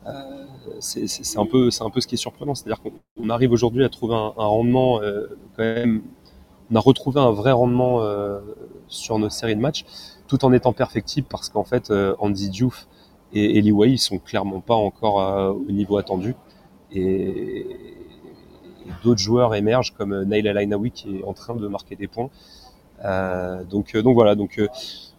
Euh, 0.07 0.47
c'est 0.81 1.39
un 1.39 1.47
peu 1.47 1.71
c'est 1.71 1.83
un 1.83 1.91
peu 1.91 2.01
ce 2.01 2.07
qui 2.07 2.17
est 2.17 2.19
surprenant, 2.19 2.55
c'est-à-dire 2.55 2.83
qu'on 2.83 3.31
arrive 3.31 3.53
aujourd'hui 3.53 3.85
à 3.85 3.89
trouver 3.89 4.15
un, 4.15 4.33
rendement 4.37 5.01
quand 5.57 5.63
même. 5.63 6.03
On 6.71 6.77
a 6.77 6.81
retrouvé 6.81 7.19
un 7.21 7.31
vrai 7.31 7.53
rendement 7.53 8.03
sur 8.89 9.19
nos 9.19 9.31
séries 9.31 9.57
de 9.57 9.61
matchs, 9.61 9.87
tout 10.27 10.45
en 10.45 10.53
étant 10.53 10.75
perfectible 10.75 11.27
parce 11.29 11.49
qu'en 11.49 11.65
fait 11.65 11.91
Andy 12.19 12.51
Diouf 12.51 12.87
et 13.33 13.59
Eli 13.59 13.73
Way 13.73 13.97
sont 13.97 14.19
clairement 14.19 14.61
pas 14.61 14.75
encore 14.75 15.55
au 15.55 15.71
niveau 15.71 15.99
attendu 15.99 16.35
et, 16.93 17.67
d'autres 19.05 19.21
joueurs 19.21 19.55
émergent 19.55 19.93
comme 19.93 20.23
Nail 20.25 20.49
Alainawi 20.49 20.91
qui 20.91 21.19
est 21.19 21.25
en 21.25 21.35
train 21.35 21.55
de 21.55 21.69
marquer 21.69 21.95
des 21.95 22.07
points. 22.07 22.31
Euh, 23.05 23.63
donc, 23.65 23.95
donc 23.97 24.15
voilà. 24.15 24.35
Donc 24.35 24.59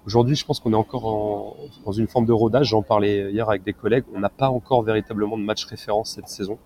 Aujourd'hui, 0.06 0.36
je 0.36 0.46
pense 0.46 0.60
qu'on 0.60 0.72
est 0.72 0.78
encore 0.78 1.06
en, 1.06 1.58
dans 1.86 1.92
une 1.92 2.08
forme 2.08 2.26
de 2.26 2.32
rodage. 2.32 2.70
J'en 2.70 2.82
parlais 2.82 3.32
hier 3.32 3.48
avec 3.50 3.64
des 3.64 3.74
collègues. 3.74 4.06
On 4.16 4.20
n'a 4.20 4.30
pas 4.30 4.50
encore 4.50 4.82
véritablement 4.82 5.38
de 5.38 5.44
match 5.44 5.66
référence 5.66 6.14
cette 6.16 6.30
saison. 6.30 6.58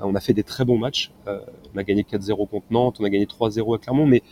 Euh, 0.00 0.04
on 0.06 0.14
a 0.14 0.20
fait 0.20 0.32
des 0.32 0.42
très 0.42 0.64
bons 0.64 0.78
matchs. 0.78 1.12
Euh, 1.28 1.40
on 1.74 1.78
a 1.78 1.84
gagné 1.84 2.02
4-0 2.02 2.48
contre 2.48 2.66
Nantes, 2.70 2.96
on 2.98 3.04
a 3.04 3.10
gagné 3.10 3.26
3-0 3.26 3.76
à 3.76 3.78
Clermont, 3.78 4.06
mais, 4.06 4.22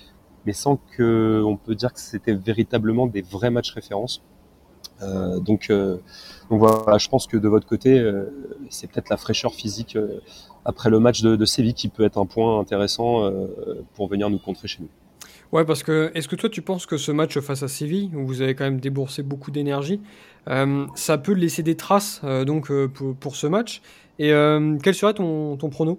mais 0.47 0.53
sans 0.53 0.79
que 0.97 1.43
on 1.47 1.57
peut 1.57 1.75
dire 1.75 1.93
que 1.93 2.01
c'était 2.01 2.33
véritablement 2.33 3.07
des 3.07 3.23
vrais 3.23 3.51
matchs 3.51 3.73
références. 3.73 4.23
Euh, 5.03 5.41
donc, 5.41 5.71
euh, 5.71 5.97
donc 6.51 6.59
voilà, 6.59 6.99
je 6.99 7.09
pense 7.09 7.27
que 7.27 7.37
de 7.37 7.49
votre 7.49 7.67
côté, 7.67 7.99
euh, 7.99 8.25
c'est 8.69 8.91
peut-être 8.91 9.09
la 9.09 9.17
fraîcheur 9.17 9.55
physique 9.55 9.97
après 10.65 10.91
le 10.91 11.01
match 11.01 11.23
de, 11.23 11.37
de, 11.37 11.45
Séville 11.45 11.75
qui 11.75 11.89
peut 11.89 12.05
être 12.05 12.19
un 12.19 12.27
point 12.27 12.61
intéressant 12.61 13.31
pour 13.95 14.09
venir 14.09 14.31
nous 14.31 14.39
contrer 14.39 14.69
chez 14.69 14.83
nous. 14.83 14.89
Ouais, 15.53 15.65
parce 15.65 15.83
que 15.83 16.13
est-ce 16.15 16.29
que 16.29 16.37
toi 16.37 16.49
tu 16.49 16.63
penses 16.63 16.87
que 16.87 16.97
ce 16.97 17.11
match 17.11 17.39
face 17.41 17.63
à 17.63 17.69
Séville, 17.69 18.11
où 18.15 18.25
vous 18.25 18.41
avez 18.41 18.55
quand 18.55 18.65
même 18.65 18.79
déboursé 18.79 19.23
beaucoup 19.23 19.51
d'énergie, 19.51 20.01
ça 20.95 21.19
peut 21.19 21.33
laisser 21.33 21.63
des 21.63 21.77
traces 21.77 22.21
donc 22.47 22.71
pour, 22.89 23.15
pour, 23.17 23.37
ce 23.37 23.47
match? 23.47 23.81
Et 24.19 24.29
quel 24.83 24.95
serait 24.95 25.15
ton, 25.15 25.57
ton 25.57 25.71
prono? 25.71 25.99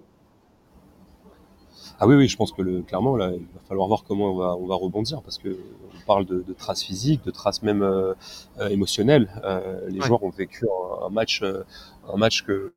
Ah 2.00 2.06
oui, 2.06 2.14
oui, 2.16 2.28
je 2.28 2.36
pense 2.36 2.52
que 2.52 2.62
le, 2.62 2.82
clairement, 2.82 3.16
là, 3.16 3.30
il 3.34 3.40
va 3.54 3.60
falloir 3.68 3.88
voir 3.88 4.04
comment 4.04 4.32
on 4.32 4.36
va, 4.36 4.56
on 4.56 4.66
va 4.66 4.74
rebondir 4.74 5.22
parce 5.22 5.38
que 5.38 5.48
on 5.48 6.06
parle 6.06 6.26
de, 6.26 6.42
de 6.42 6.52
traces 6.52 6.82
physiques, 6.82 7.24
de 7.24 7.30
traces 7.30 7.62
même 7.62 7.86
émotionnelles. 8.70 9.28
les 9.88 10.00
joueurs 10.00 10.22
ont 10.22 10.30
vécu 10.30 10.66
un, 10.66 11.06
un 11.06 11.10
match, 11.10 11.42
un 11.42 12.16
match 12.16 12.42
que 12.42 12.72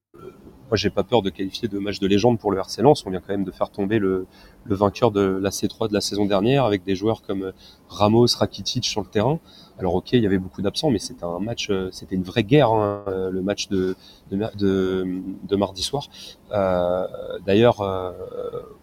moi, 0.69 0.77
j'ai 0.77 0.89
pas 0.89 1.03
peur 1.03 1.21
de 1.21 1.29
qualifier 1.29 1.67
de 1.67 1.77
match 1.77 1.99
de 1.99 2.07
légende 2.07 2.39
pour 2.39 2.51
le 2.51 2.57
RC 2.57 2.81
Lens. 2.81 3.05
On 3.05 3.11
vient 3.11 3.19
quand 3.19 3.33
même 3.33 3.43
de 3.43 3.51
faire 3.51 3.69
tomber 3.69 3.99
le, 3.99 4.25
le 4.63 4.75
vainqueur 4.75 5.11
de 5.11 5.21
la 5.21 5.49
C3 5.51 5.89
de 5.89 5.93
la 5.93 6.01
saison 6.01 6.25
dernière 6.25 6.65
avec 6.65 6.83
des 6.83 6.95
joueurs 6.95 7.21
comme 7.21 7.43
euh, 7.43 7.51
Ramos, 7.87 8.27
Rakitic 8.37 8.85
sur 8.85 9.01
le 9.01 9.07
terrain. 9.07 9.39
Alors 9.77 9.93
ok, 9.95 10.13
il 10.13 10.23
y 10.23 10.25
avait 10.25 10.37
beaucoup 10.37 10.61
d'absents, 10.61 10.89
mais 10.89 10.99
c'était 10.99 11.25
un 11.25 11.39
match, 11.39 11.69
euh, 11.69 11.89
c'était 11.91 12.15
une 12.15 12.23
vraie 12.23 12.43
guerre, 12.43 12.71
hein, 12.71 13.03
euh, 13.09 13.29
le 13.29 13.41
match 13.41 13.67
de, 13.67 13.95
de, 14.31 15.21
de, 15.43 15.55
mardi 15.55 15.83
soir. 15.83 16.07
Euh, 16.51 17.05
D'ailleurs, 17.45 17.81
euh, 17.81 18.11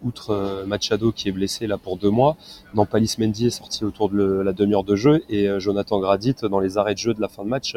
outre 0.03 0.63
Machado 0.67 1.11
qui 1.11 1.29
est 1.29 1.31
blessé 1.31 1.67
là 1.67 1.77
pour 1.77 1.97
deux 1.97 2.11
mois, 2.11 2.37
Nampalis 2.75 3.15
Mendy 3.17 3.47
est 3.47 3.49
sorti 3.49 3.83
autour 3.83 4.09
de 4.09 4.23
la 4.23 4.53
demi-heure 4.53 4.83
de 4.83 4.95
jeu 4.95 5.23
et 5.29 5.49
Jonathan 5.59 5.99
Gradit 5.99 6.35
dans 6.43 6.59
les 6.59 6.77
arrêts 6.77 6.93
de 6.93 6.99
jeu 6.99 7.13
de 7.13 7.21
la 7.21 7.27
fin 7.27 7.43
de 7.43 7.49
match 7.49 7.75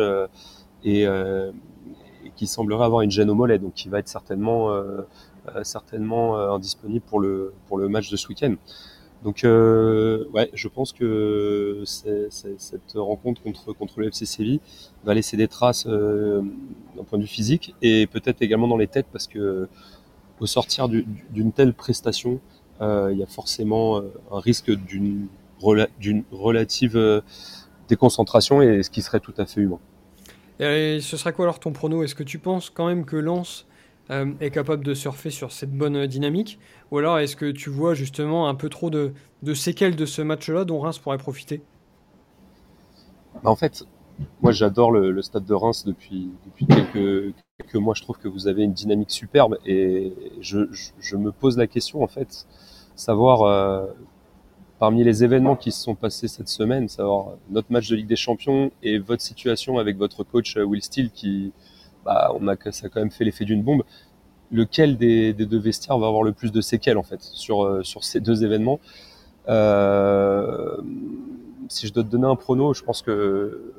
et 0.85 1.07
qui 2.37 2.47
semblerait 2.47 2.85
avoir 2.85 3.03
une 3.03 3.11
gêne 3.11 3.31
au 3.31 3.35
mollet, 3.35 3.59
donc 3.59 3.75
qui 3.75 3.89
va 3.89 3.99
être 3.99 4.09
certainement, 4.09 4.71
euh, 4.71 5.03
euh, 5.49 5.65
certainement 5.65 6.39
euh, 6.39 6.51
indisponible 6.53 7.05
pour 7.05 7.19
le, 7.19 7.53
pour 7.67 7.79
le 7.79 7.89
match 7.89 8.11
de 8.11 8.17
ce 8.17 8.29
week-end. 8.29 8.55
Donc 9.25 9.41
ouais, 9.43 10.51
je 10.53 10.69
pense 10.69 10.93
que 10.93 11.83
cette 11.87 12.93
rencontre 12.95 13.43
contre, 13.43 13.73
contre 13.73 13.99
le 13.99 14.09
FC 14.09 14.25
Séville 14.27 14.61
va 15.05 15.15
laisser 15.15 15.37
des 15.37 15.49
traces 15.49 15.87
d'un 15.87 17.03
point 17.09 17.19
de 17.19 17.23
vue 17.23 17.29
physique 17.29 17.75
et 17.83 18.07
peut-être 18.07 18.43
également 18.43 18.69
dans 18.69 18.77
les 18.77 18.87
têtes 18.87 19.07
parce 19.11 19.27
que 19.27 19.69
au 20.39 20.47
sortir 20.47 20.89
d'une 20.89 21.51
telle 21.51 21.73
prestation, 21.73 22.41
il 22.81 23.17
y 23.17 23.23
a 23.23 23.27
forcément 23.27 24.01
un 24.31 24.39
risque 24.39 24.71
d'une 24.71 25.27
d'une 25.99 26.23
relative 26.31 27.23
déconcentration 27.89 28.61
et 28.63 28.83
ce 28.83 28.91
qui 28.91 29.01
serait 29.03 29.21
tout 29.21 29.35
à 29.39 29.47
fait 29.47 29.63
humain. 29.63 29.81
Et 30.61 31.01
ce 31.01 31.17
sera 31.17 31.33
quoi 31.33 31.45
alors 31.45 31.61
ton 31.61 31.73
prono? 31.73 32.03
Est-ce 32.03 32.15
que 32.15 32.23
tu 32.23 32.39
penses 32.39 32.71
quand 32.71 32.87
même 32.87 33.05
que 33.05 33.17
Lens 33.17 33.67
euh, 34.11 34.33
est 34.41 34.51
capable 34.51 34.85
de 34.85 34.95
surfer 34.95 35.31
sur 35.31 35.53
cette 35.53 35.73
bonne 35.73 36.07
dynamique? 36.07 36.59
Ou 36.91 36.99
alors 36.99 37.19
est-ce 37.19 37.37
que 37.37 37.51
tu 37.51 37.71
vois 37.71 37.95
justement 37.95 38.49
un 38.49 38.55
peu 38.55 38.69
trop 38.69 38.91
de, 38.91 39.13
séquelles 39.55 39.97
de 39.97 40.07
ce 40.07 40.23
match-là 40.23 40.65
dont 40.65 40.79
Reims 40.81 40.99
pourrait 40.99 41.19
profiter? 41.19 41.61
Bah, 43.43 43.51
En 43.51 43.57
fait, 43.57 43.85
moi 44.41 44.53
j'adore 44.53 44.93
le, 44.93 45.21
stade 45.21 45.45
de 45.45 45.55
Reims 45.55 45.85
depuis, 45.85 46.31
quelques, 46.59 47.35
quelques, 47.59 47.75
mois. 47.77 47.95
Je 47.95 48.03
trouve 48.03 48.19
que 48.19 48.29
vous 48.29 48.49
avez 48.49 48.63
une 48.63 48.73
dynamique 48.73 49.11
superbe 49.11 49.59
et 49.67 50.13
je 50.41 51.17
me 51.17 51.33
pose 51.33 51.59
la 51.59 51.67
question 51.67 52.03
en 52.03 52.09
fait, 52.09 52.47
savoir 52.95 53.43
euh, 53.43 53.87
parmi 54.79 55.05
les 55.05 55.25
événements 55.25 55.57
qui 55.57 55.73
se 55.73 55.83
sont 55.83 55.95
passés 55.95 56.29
cette 56.29 56.49
semaine, 56.49 56.89
savoir 56.89 57.33
notre 57.51 57.73
match 57.73 57.89
de 57.89 57.97
Ligue 57.97 58.07
des 58.07 58.17
Champions 58.17 58.71
et 58.83 58.99
votre 58.99 59.23
situation 59.23 59.79
avec 59.79 59.97
votre 59.97 60.23
coach 60.25 60.57
euh, 60.57 60.65
Will 60.65 60.83
Steele 60.83 61.11
qui, 61.11 61.53
bah, 62.05 62.33
on 62.39 62.47
a, 62.49 62.57
ça 62.73 62.87
a 62.87 62.89
quand 62.89 63.01
même 63.01 63.11
fait 63.11 63.25
l'effet 63.25 63.45
d'une 63.45 63.63
bombe. 63.63 63.85
Lequel 64.53 64.97
des, 64.97 65.33
deux 65.33 65.59
vestiaires 65.59 65.99
va 65.99 66.07
avoir 66.07 66.23
le 66.23 66.33
plus 66.33 66.53
de 66.53 66.61
séquelles 66.61 66.99
en 66.99 67.03
fait 67.03 67.21
sur, 67.23 67.65
euh, 67.65 67.83
sur 67.83 68.05
ces 68.05 68.21
deux 68.21 68.45
événements? 68.45 68.81
Euh, 69.49 70.77
Si 71.69 71.87
je 71.87 71.93
dois 71.93 72.05
te 72.05 72.09
donner 72.09 72.27
un 72.29 72.37
prono, 72.37 72.75
je 72.75 72.83
pense 72.85 73.03
que 73.03 73.73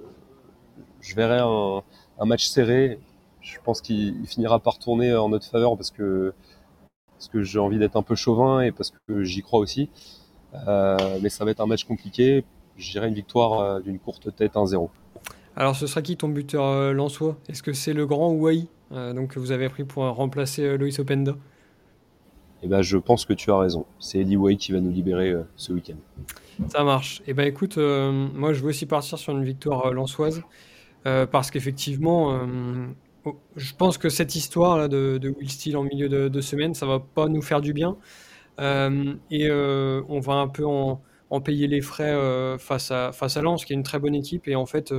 je 1.02 1.16
verrai 1.16 1.40
un, 1.40 1.84
un 2.20 2.26
match 2.26 2.48
serré. 2.48 3.00
Je 3.42 3.58
pense 3.64 3.82
qu'il 3.82 4.26
finira 4.28 4.60
par 4.60 4.78
tourner 4.78 5.16
en 5.16 5.30
notre 5.30 5.46
faveur 5.48 5.78
parce 5.78 5.92
que 5.92 6.34
parce 7.18 7.30
que 7.30 7.42
j'ai 7.44 7.60
envie 7.60 7.80
d'être 7.80 7.96
un 7.96 8.04
peu 8.04 8.16
chauvin 8.16 8.62
et 8.62 8.72
parce 8.72 8.92
que 9.08 9.24
j'y 9.24 9.42
crois 9.42 9.60
aussi. 9.60 9.90
Euh, 10.68 11.20
mais 11.22 11.30
ça 11.30 11.46
va 11.46 11.52
être 11.52 11.62
un 11.62 11.66
match 11.68 11.84
compliqué. 11.84 12.44
Je 12.78 12.92
dirais 12.92 13.08
une 13.08 13.14
victoire 13.14 13.60
euh, 13.60 13.80
d'une 13.80 14.00
courte 14.00 14.36
tête 14.36 14.54
1-0. 14.54 14.90
Alors, 15.58 15.76
ce 15.76 15.88
sera 15.88 16.04
qui 16.04 16.16
ton 16.16 16.30
buteur 16.30 16.64
euh, 16.66 16.94
Lançois? 16.94 17.36
Est-ce 17.50 17.64
que 17.64 17.74
c'est 17.74 17.94
le 17.94 18.06
grand 18.06 18.40
euh, 18.92 19.14
donc 19.14 19.34
que 19.34 19.40
vous 19.40 19.52
avez 19.52 19.68
pris 19.70 19.86
pour 19.86 20.04
remplacer 20.04 20.62
euh, 20.62 20.78
Loïs 20.78 21.00
Openda 21.00 21.36
Eh 22.62 22.68
ben, 22.68 22.84
je 22.84 22.96
pense 22.98 23.26
que 23.26 23.34
tu 23.34 23.50
as 23.50 23.58
raison. 23.58 23.88
C'est 23.98 24.20
Eli 24.20 24.38
Ouai 24.38 24.56
qui 24.56 24.72
va 24.72 24.80
nous 24.80 24.92
libérer 24.92 25.34
ce 25.56 25.74
week-end. 25.74 25.98
Ça 26.70 26.84
marche. 26.84 27.24
Eh 27.26 27.34
ben, 27.34 27.48
écoute, 27.48 27.78
moi, 27.78 28.54
je 28.54 28.62
veux 28.62 28.70
aussi 28.70 28.86
partir 28.86 29.18
sur 29.18 29.36
une 29.36 29.44
victoire 29.44 29.92
lançoise 29.92 30.44
parce 31.04 31.50
qu'effectivement, 31.50 32.40
oh, 33.26 33.40
je 33.56 33.74
pense 33.74 33.98
que 33.98 34.10
cette 34.10 34.36
histoire 34.36 34.78
là 34.78 34.88
de, 34.88 35.18
de 35.18 35.30
Will 35.30 35.50
Steele 35.50 35.78
en 35.78 35.84
milieu 35.84 36.08
de, 36.08 36.28
de, 36.28 36.42
semaine, 36.42 36.76
ça 36.76 36.86
va 36.86 37.00
pas 37.00 37.28
nous 37.30 37.42
faire 37.42 37.62
du 37.62 37.74
bien. 37.74 37.98
Euh, 38.60 39.16
et 39.30 39.48
euh, 39.50 40.02
on 40.10 40.20
va 40.20 40.34
un 40.34 40.48
peu 40.48 40.66
en, 40.66 41.02
payer 41.44 41.68
les 41.68 41.82
frais 41.82 42.12
euh, 42.12 42.58
face 42.58 42.92
à 42.92 43.12
face 43.12 43.38
à 43.38 43.42
Lens, 43.42 43.66
qui 43.66 43.74
est 43.74 43.76
une 43.76 43.84
très 43.84 44.00
bonne 44.00 44.16
équipe. 44.16 44.48
Et 44.48 44.56
en 44.56 44.66
fait, 44.66 44.94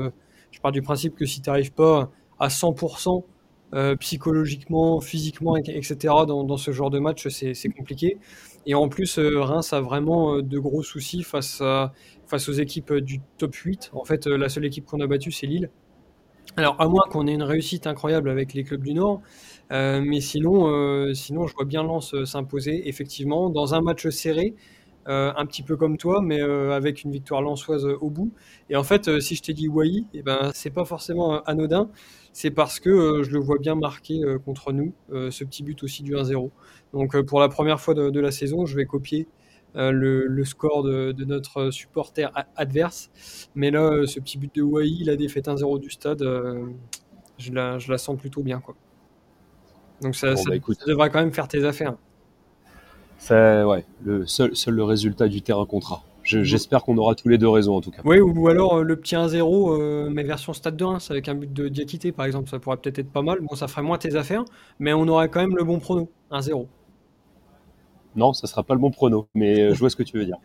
je 0.51 0.61
pars 0.61 0.73
du 0.73 0.83
principe 0.83 1.17
que 1.17 1.25
si 1.27 1.41
tu 1.41 1.51
n'arrives 1.51 1.73
pas 1.73 2.11
à 2.39 2.49
100% 2.49 3.25
euh, 3.75 3.97
psychologiquement, 3.97 5.01
physiquement, 5.01 5.57
etc. 5.57 5.97
Dans, 6.27 6.57
ce 6.57 6.71
genre 6.71 6.91
de 6.91 6.99
match, 6.99 7.29
c'est 7.29 7.69
compliqué. 7.71 8.19
Et 8.67 8.75
en 8.75 8.89
plus, 8.89 9.19
Reims 9.19 9.73
a 9.73 9.81
vraiment 9.81 10.41
de 10.41 10.59
gros 10.59 10.83
soucis 10.83 11.23
face, 11.23 11.63
face 12.27 12.49
aux 12.49 12.53
équipes 12.53 12.93
du 12.95 13.21
top 13.39 13.55
8. 13.55 13.91
En 13.95 14.05
fait, 14.05 14.27
la 14.27 14.49
seule 14.49 14.67
équipe 14.67 14.87
qu'on 14.87 15.01
a 15.01 15.07
battue, 15.07 15.33
c'est 15.33 15.47
Lille. 15.47 15.71
Alors, 16.57 16.81
à 16.81 16.89
moins 16.89 17.05
qu'on 17.09 17.27
ait 17.27 17.35
une 17.35 17.43
réussite 17.43 17.87
incroyable 17.87 18.31
avec 18.31 18.53
les 18.53 18.65
clubs 18.65 18.83
du 18.83 18.95
Nord, 18.95 19.21
euh, 19.71 20.01
mais 20.05 20.21
sinon, 20.21 20.69
euh, 20.69 21.13
sinon, 21.15 21.47
je 21.47 21.55
vois 21.55 21.65
bien 21.65 21.83
Lens 21.83 22.15
euh, 22.15 22.25
s'imposer, 22.25 22.89
effectivement, 22.89 23.51
dans 23.51 23.75
un 23.75 23.81
match 23.81 24.09
serré, 24.09 24.55
un 25.11 25.47
petit 25.47 25.63
peu 25.63 25.79
comme 25.79 25.97
toi, 25.97 26.21
mais 26.21 26.39
avec 26.43 27.03
une 27.03 27.11
victoire 27.11 27.41
lensoise 27.41 27.87
au 27.87 28.11
bout. 28.11 28.31
Et 28.69 28.77
en 28.77 28.83
fait, 28.85 29.21
si 29.21 29.37
je 29.37 29.43
t'ai 29.43 29.55
dit 29.55 29.67
Wai, 29.67 30.05
eh 30.13 30.21
ben, 30.21 30.51
c'est 30.53 30.69
pas 30.69 30.85
forcément 30.85 31.43
anodin, 31.45 31.89
c'est 32.35 32.51
parce 32.51 32.79
que 32.79 33.23
je 33.23 33.31
le 33.31 33.39
vois 33.39 33.57
bien 33.59 33.75
marqué 33.75 34.21
contre 34.45 34.71
nous, 34.71 34.93
ce 35.11 35.45
petit 35.45 35.63
but 35.63 35.83
aussi 35.83 36.03
du 36.03 36.15
1-0. 36.15 36.51
Donc, 36.93 37.19
pour 37.23 37.41
la 37.41 37.49
première 37.49 37.81
fois 37.81 37.95
de, 37.95 38.11
de, 38.11 38.21
la 38.21 38.31
saison, 38.31 38.67
je 38.67 38.77
vais 38.77 38.85
copier 38.85 39.27
le, 39.75 40.45
score 40.45 40.83
de, 40.83 41.25
notre 41.25 41.71
supporter 41.71 42.31
adverse. 42.57 43.11
Mais 43.55 43.71
là, 43.71 44.05
ce 44.05 44.21
petit 44.21 44.37
but 44.37 44.55
de 44.57 44.61
Wai, 44.61 44.91
la 45.07 45.17
défaite 45.17 45.47
1-0 45.47 45.81
du 45.81 45.89
stade, 45.89 46.23
je 47.39 47.51
la, 47.51 47.79
je, 47.79 47.91
la, 47.91 47.97
sens 47.97 48.19
plutôt 48.19 48.43
bien. 48.43 48.61
Quoi. 48.61 48.77
Donc 50.03 50.15
ça, 50.15 50.37
ça, 50.37 50.51
bah, 50.51 50.57
devrait 50.87 51.11
quand 51.11 51.21
même 51.21 51.33
faire 51.33 51.49
tes 51.49 51.65
affaires. 51.65 51.95
Ça, 53.19 53.67
ouais, 53.67 53.85
le, 54.05 54.27
seul, 54.27 54.55
seul 54.55 54.75
le 54.75 54.85
résultat 54.85 55.29
du 55.29 55.43
terrain 55.43 55.67
contrat. 55.67 56.03
J'espère 56.23 56.85
qu'on 56.85 56.99
aura 56.99 57.15
tous 57.15 57.29
les 57.29 57.39
deux 57.39 57.49
raison 57.49 57.77
en 57.77 57.81
tout 57.81 57.91
cas. 57.91 58.03
Oui, 58.05 58.21
ou, 58.21 58.49
alors 58.49 58.79
euh, 58.79 58.83
le 58.83 58.97
petit 58.97 59.17
1-0, 59.17 59.81
euh, 59.81 60.11
mais 60.11 60.25
version 60.25 60.53
stade 60.53 60.77
de 60.77 60.85
Reims, 60.85 61.11
avec 61.11 61.27
un 61.29 61.35
but 61.35 61.51
de 61.51 61.69
Diakité 61.69 62.13
par 62.13 62.27
exemple, 62.27 62.51
ça 62.51 62.59
pourrait 62.59 62.77
peut-être 62.77 62.99
être 62.99 63.11
pas 63.11 63.23
mal. 63.23 63.41
Bon, 63.41 63.57
ça 63.57 63.67
ferait 63.67 63.83
moins 63.83 63.97
tes 63.97 64.15
affaires, 64.15 64.45
mais 64.79 64.93
on 64.93 65.09
aurait 65.09 65.31
quand 65.31 65.41
même 65.41 65.57
le 65.57 65.65
bon 65.65 65.79
prono, 65.79 66.11
1-0. 66.31 66.67
Non, 68.15 68.35
ça 68.35 68.47
sera 68.47 68.63
pas 68.63 68.75
le 68.75 68.81
bon 68.81 68.91
prono, 68.91 69.29
mais 69.35 69.61
euh, 69.61 69.75
je 69.75 69.79
vois 69.79 69.91
ce 69.91 69.97
que 69.97 70.03
tu 70.03 70.19
veux 70.19 70.27
dire. 70.27 70.37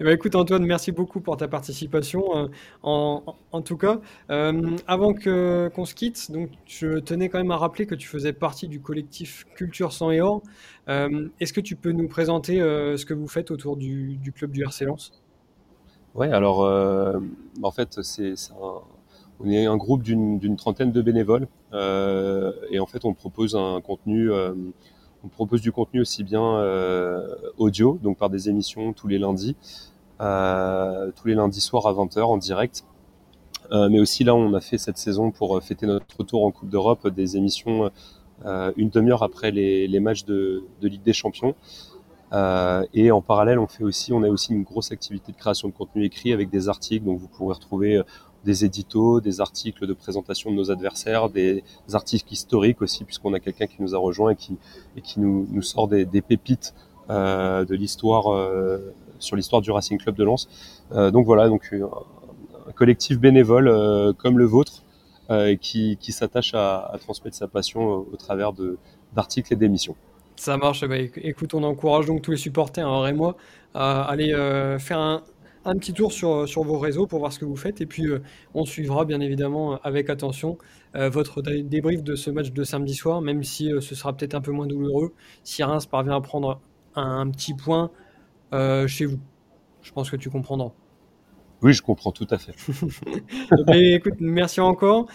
Eh 0.00 0.04
ben, 0.04 0.12
écoute 0.12 0.34
Antoine, 0.34 0.64
merci 0.64 0.92
beaucoup 0.92 1.20
pour 1.20 1.36
ta 1.36 1.48
participation. 1.48 2.24
Euh, 2.36 2.48
en, 2.82 3.62
tout 3.62 3.76
cas, 3.76 4.00
euh, 4.30 4.76
avant 4.86 5.14
qu'on 5.14 5.84
se 5.84 5.94
quitte, 5.94 6.30
donc 6.30 6.50
je 6.66 6.98
tenais 6.98 7.28
quand 7.28 7.38
même 7.38 7.50
à 7.50 7.56
rappeler 7.56 7.86
que 7.86 7.94
tu 7.94 8.08
faisais 8.08 8.32
partie 8.32 8.68
du 8.68 8.80
collectif 8.80 9.46
Culture 9.54 9.92
Sang 9.92 10.10
et 10.10 10.20
Or. 10.20 10.42
Est-ce 10.88 11.52
que 11.52 11.60
tu 11.60 11.76
peux 11.76 11.92
nous 11.92 12.08
présenter 12.08 12.58
ce 12.58 13.04
que 13.04 13.14
vous 13.14 13.28
faites 13.28 13.50
autour 13.50 13.76
du, 13.76 14.18
club 14.34 14.50
du 14.50 14.62
RC 14.62 14.84
Lens? 14.84 15.22
Ouais, 16.14 16.30
alors 16.30 16.60
en 17.62 17.70
fait 17.70 17.98
on 19.40 19.50
est 19.50 19.66
un 19.66 19.76
groupe 19.76 20.02
d'une 20.02 20.56
trentaine 20.56 20.92
de 20.92 21.02
bénévoles 21.02 21.48
et 21.72 22.78
en 22.78 22.86
fait 22.86 23.04
on 23.04 23.14
propose 23.14 23.56
un 23.56 23.80
contenu 23.80 24.30
on 25.24 25.28
propose 25.28 25.62
du 25.62 25.72
contenu 25.72 26.00
aussi 26.00 26.22
bien 26.22 26.56
euh, 26.56 27.34
audio, 27.56 27.98
donc 28.02 28.18
par 28.18 28.28
des 28.28 28.48
émissions 28.48 28.92
tous 28.92 29.08
les 29.08 29.18
lundis, 29.18 29.56
euh, 30.20 31.10
tous 31.16 31.28
les 31.28 31.34
lundis 31.34 31.60
soirs 31.60 31.86
à 31.86 31.92
20h 31.92 32.22
en 32.22 32.36
direct. 32.36 32.84
Euh, 33.72 33.88
mais 33.88 33.98
aussi 33.98 34.24
là, 34.24 34.34
on 34.34 34.52
a 34.52 34.60
fait 34.60 34.76
cette 34.76 34.98
saison 34.98 35.30
pour 35.30 35.60
fêter 35.62 35.86
notre 35.86 36.04
retour 36.18 36.44
en 36.44 36.50
Coupe 36.50 36.68
d'Europe 36.68 37.08
des 37.08 37.36
émissions 37.36 37.90
une 38.76 38.90
demi-heure 38.90 39.22
après 39.22 39.52
les, 39.52 40.00
matchs 40.00 40.24
de, 40.26 40.64
Ligue 40.82 41.02
des 41.02 41.14
Champions. 41.14 41.54
et 42.92 43.10
en 43.10 43.22
parallèle, 43.22 43.58
on 43.58 43.66
fait 43.66 43.84
aussi, 43.84 44.12
on 44.12 44.22
a 44.22 44.28
aussi 44.28 44.52
une 44.52 44.64
grosse 44.64 44.92
activité 44.92 45.32
de 45.32 45.36
création 45.38 45.68
de 45.68 45.72
contenu 45.72 46.04
écrit 46.04 46.32
avec 46.34 46.50
des 46.50 46.68
articles. 46.68 47.06
Donc 47.06 47.18
vous 47.20 47.28
pourrez 47.28 47.54
retrouver 47.54 48.02
des 48.44 48.64
éditos, 48.64 49.20
des 49.20 49.40
articles 49.40 49.86
de 49.86 49.92
présentation 49.92 50.50
de 50.50 50.56
nos 50.56 50.70
adversaires, 50.70 51.28
des 51.30 51.64
articles 51.92 52.32
historiques 52.32 52.82
aussi, 52.82 53.04
puisqu'on 53.04 53.32
a 53.34 53.40
quelqu'un 53.40 53.66
qui 53.66 53.80
nous 53.80 53.94
a 53.94 53.98
rejoint 53.98 54.30
et 54.30 54.36
qui, 54.36 54.56
et 54.96 55.00
qui 55.00 55.20
nous, 55.20 55.46
nous 55.50 55.62
sort 55.62 55.88
des, 55.88 56.04
des 56.04 56.22
pépites 56.22 56.74
euh, 57.10 57.64
de 57.64 57.74
l'histoire 57.74 58.32
euh, 58.32 58.94
sur 59.18 59.36
l'histoire 59.36 59.62
du 59.62 59.70
Racing 59.70 59.98
Club 59.98 60.14
de 60.14 60.24
Lens. 60.24 60.48
Euh, 60.92 61.10
donc 61.10 61.26
voilà, 61.26 61.48
donc 61.48 61.72
un, 61.72 62.72
collectif 62.72 63.18
bénévole 63.18 63.68
euh, 63.68 64.12
comme 64.12 64.38
le 64.38 64.44
vôtre 64.44 64.82
euh, 65.30 65.56
qui, 65.56 65.96
qui 66.00 66.12
s'attache 66.12 66.54
à, 66.54 66.90
à, 66.92 66.98
transmettre 66.98 67.36
sa 67.36 67.48
passion 67.48 68.06
au, 68.12 68.16
travers 68.18 68.52
de 68.52 68.78
d'articles 69.14 69.52
et 69.52 69.56
d'émissions. 69.56 69.94
Ça 70.36 70.56
marche. 70.56 70.84
Bah, 70.84 70.96
écoute, 70.98 71.54
on 71.54 71.62
encourage 71.62 72.06
donc 72.06 72.22
tous 72.22 72.32
les 72.32 72.36
supporters, 72.36 72.88
hein, 72.88 73.06
et 73.06 73.12
moi, 73.12 73.36
à 73.74 74.02
aller 74.02 74.32
faire 74.80 74.98
un, 74.98 75.22
un 75.64 75.74
petit 75.76 75.92
tour 75.92 76.12
sur, 76.12 76.48
sur 76.48 76.62
vos 76.62 76.78
réseaux 76.78 77.06
pour 77.06 77.18
voir 77.18 77.32
ce 77.32 77.38
que 77.38 77.44
vous 77.44 77.56
faites. 77.56 77.80
Et 77.80 77.86
puis, 77.86 78.06
euh, 78.06 78.22
on 78.54 78.64
suivra 78.64 79.04
bien 79.04 79.20
évidemment 79.20 79.80
avec 79.82 80.10
attention 80.10 80.58
euh, 80.94 81.08
votre 81.08 81.42
débrief 81.42 82.02
de 82.02 82.14
ce 82.14 82.30
match 82.30 82.52
de 82.52 82.64
samedi 82.64 82.94
soir, 82.94 83.20
même 83.20 83.42
si 83.42 83.72
euh, 83.72 83.80
ce 83.80 83.94
sera 83.94 84.14
peut-être 84.14 84.34
un 84.34 84.40
peu 84.40 84.52
moins 84.52 84.66
douloureux 84.66 85.12
si 85.42 85.62
Reims 85.62 85.86
parvient 85.86 86.16
à 86.16 86.20
prendre 86.20 86.60
un, 86.94 87.28
petit 87.30 87.54
point 87.54 87.90
chez 88.86 89.06
vous. 89.06 89.18
Je 89.82 89.90
pense 89.92 90.10
que 90.10 90.16
tu 90.16 90.30
comprendras. 90.30 90.70
Oui, 91.60 91.72
je 91.72 91.82
comprends 91.82 92.12
tout 92.12 92.26
à 92.30 92.38
fait. 92.38 92.54
écoute, 93.94 94.14
merci 94.20 94.60
encore. 94.60 95.08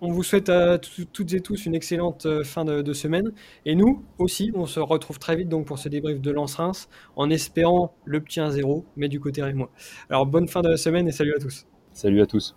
On 0.00 0.12
vous 0.12 0.22
souhaite 0.22 0.48
à 0.48 0.78
toutes 0.78 1.32
et 1.32 1.40
tous 1.40 1.66
une 1.66 1.74
excellente 1.74 2.26
euh, 2.26 2.44
fin 2.44 2.64
de, 2.64 2.92
semaine. 2.92 3.32
Et 3.66 3.74
nous 3.74 4.04
aussi, 4.18 4.52
on 4.54 4.66
se 4.66 4.78
retrouve 4.78 5.18
très 5.18 5.34
vite 5.34 5.48
donc 5.48 5.66
pour 5.66 5.78
ce 5.78 5.88
débrief 5.88 6.20
de 6.20 6.30
Lens-Reims 6.30 6.88
en 7.16 7.30
espérant 7.30 7.94
le 8.04 8.20
petit 8.20 8.40
1-0, 8.40 8.84
mais 8.96 9.08
du 9.08 9.18
côté 9.18 9.42
moi. 9.54 9.70
Alors 10.08 10.26
bonne 10.26 10.46
fin 10.46 10.62
de 10.62 10.76
semaine 10.76 11.08
et 11.08 11.12
salut 11.12 11.34
à 11.34 11.40
tous. 11.40 11.66
Salut 11.92 12.20
à 12.20 12.26
tous. 12.26 12.54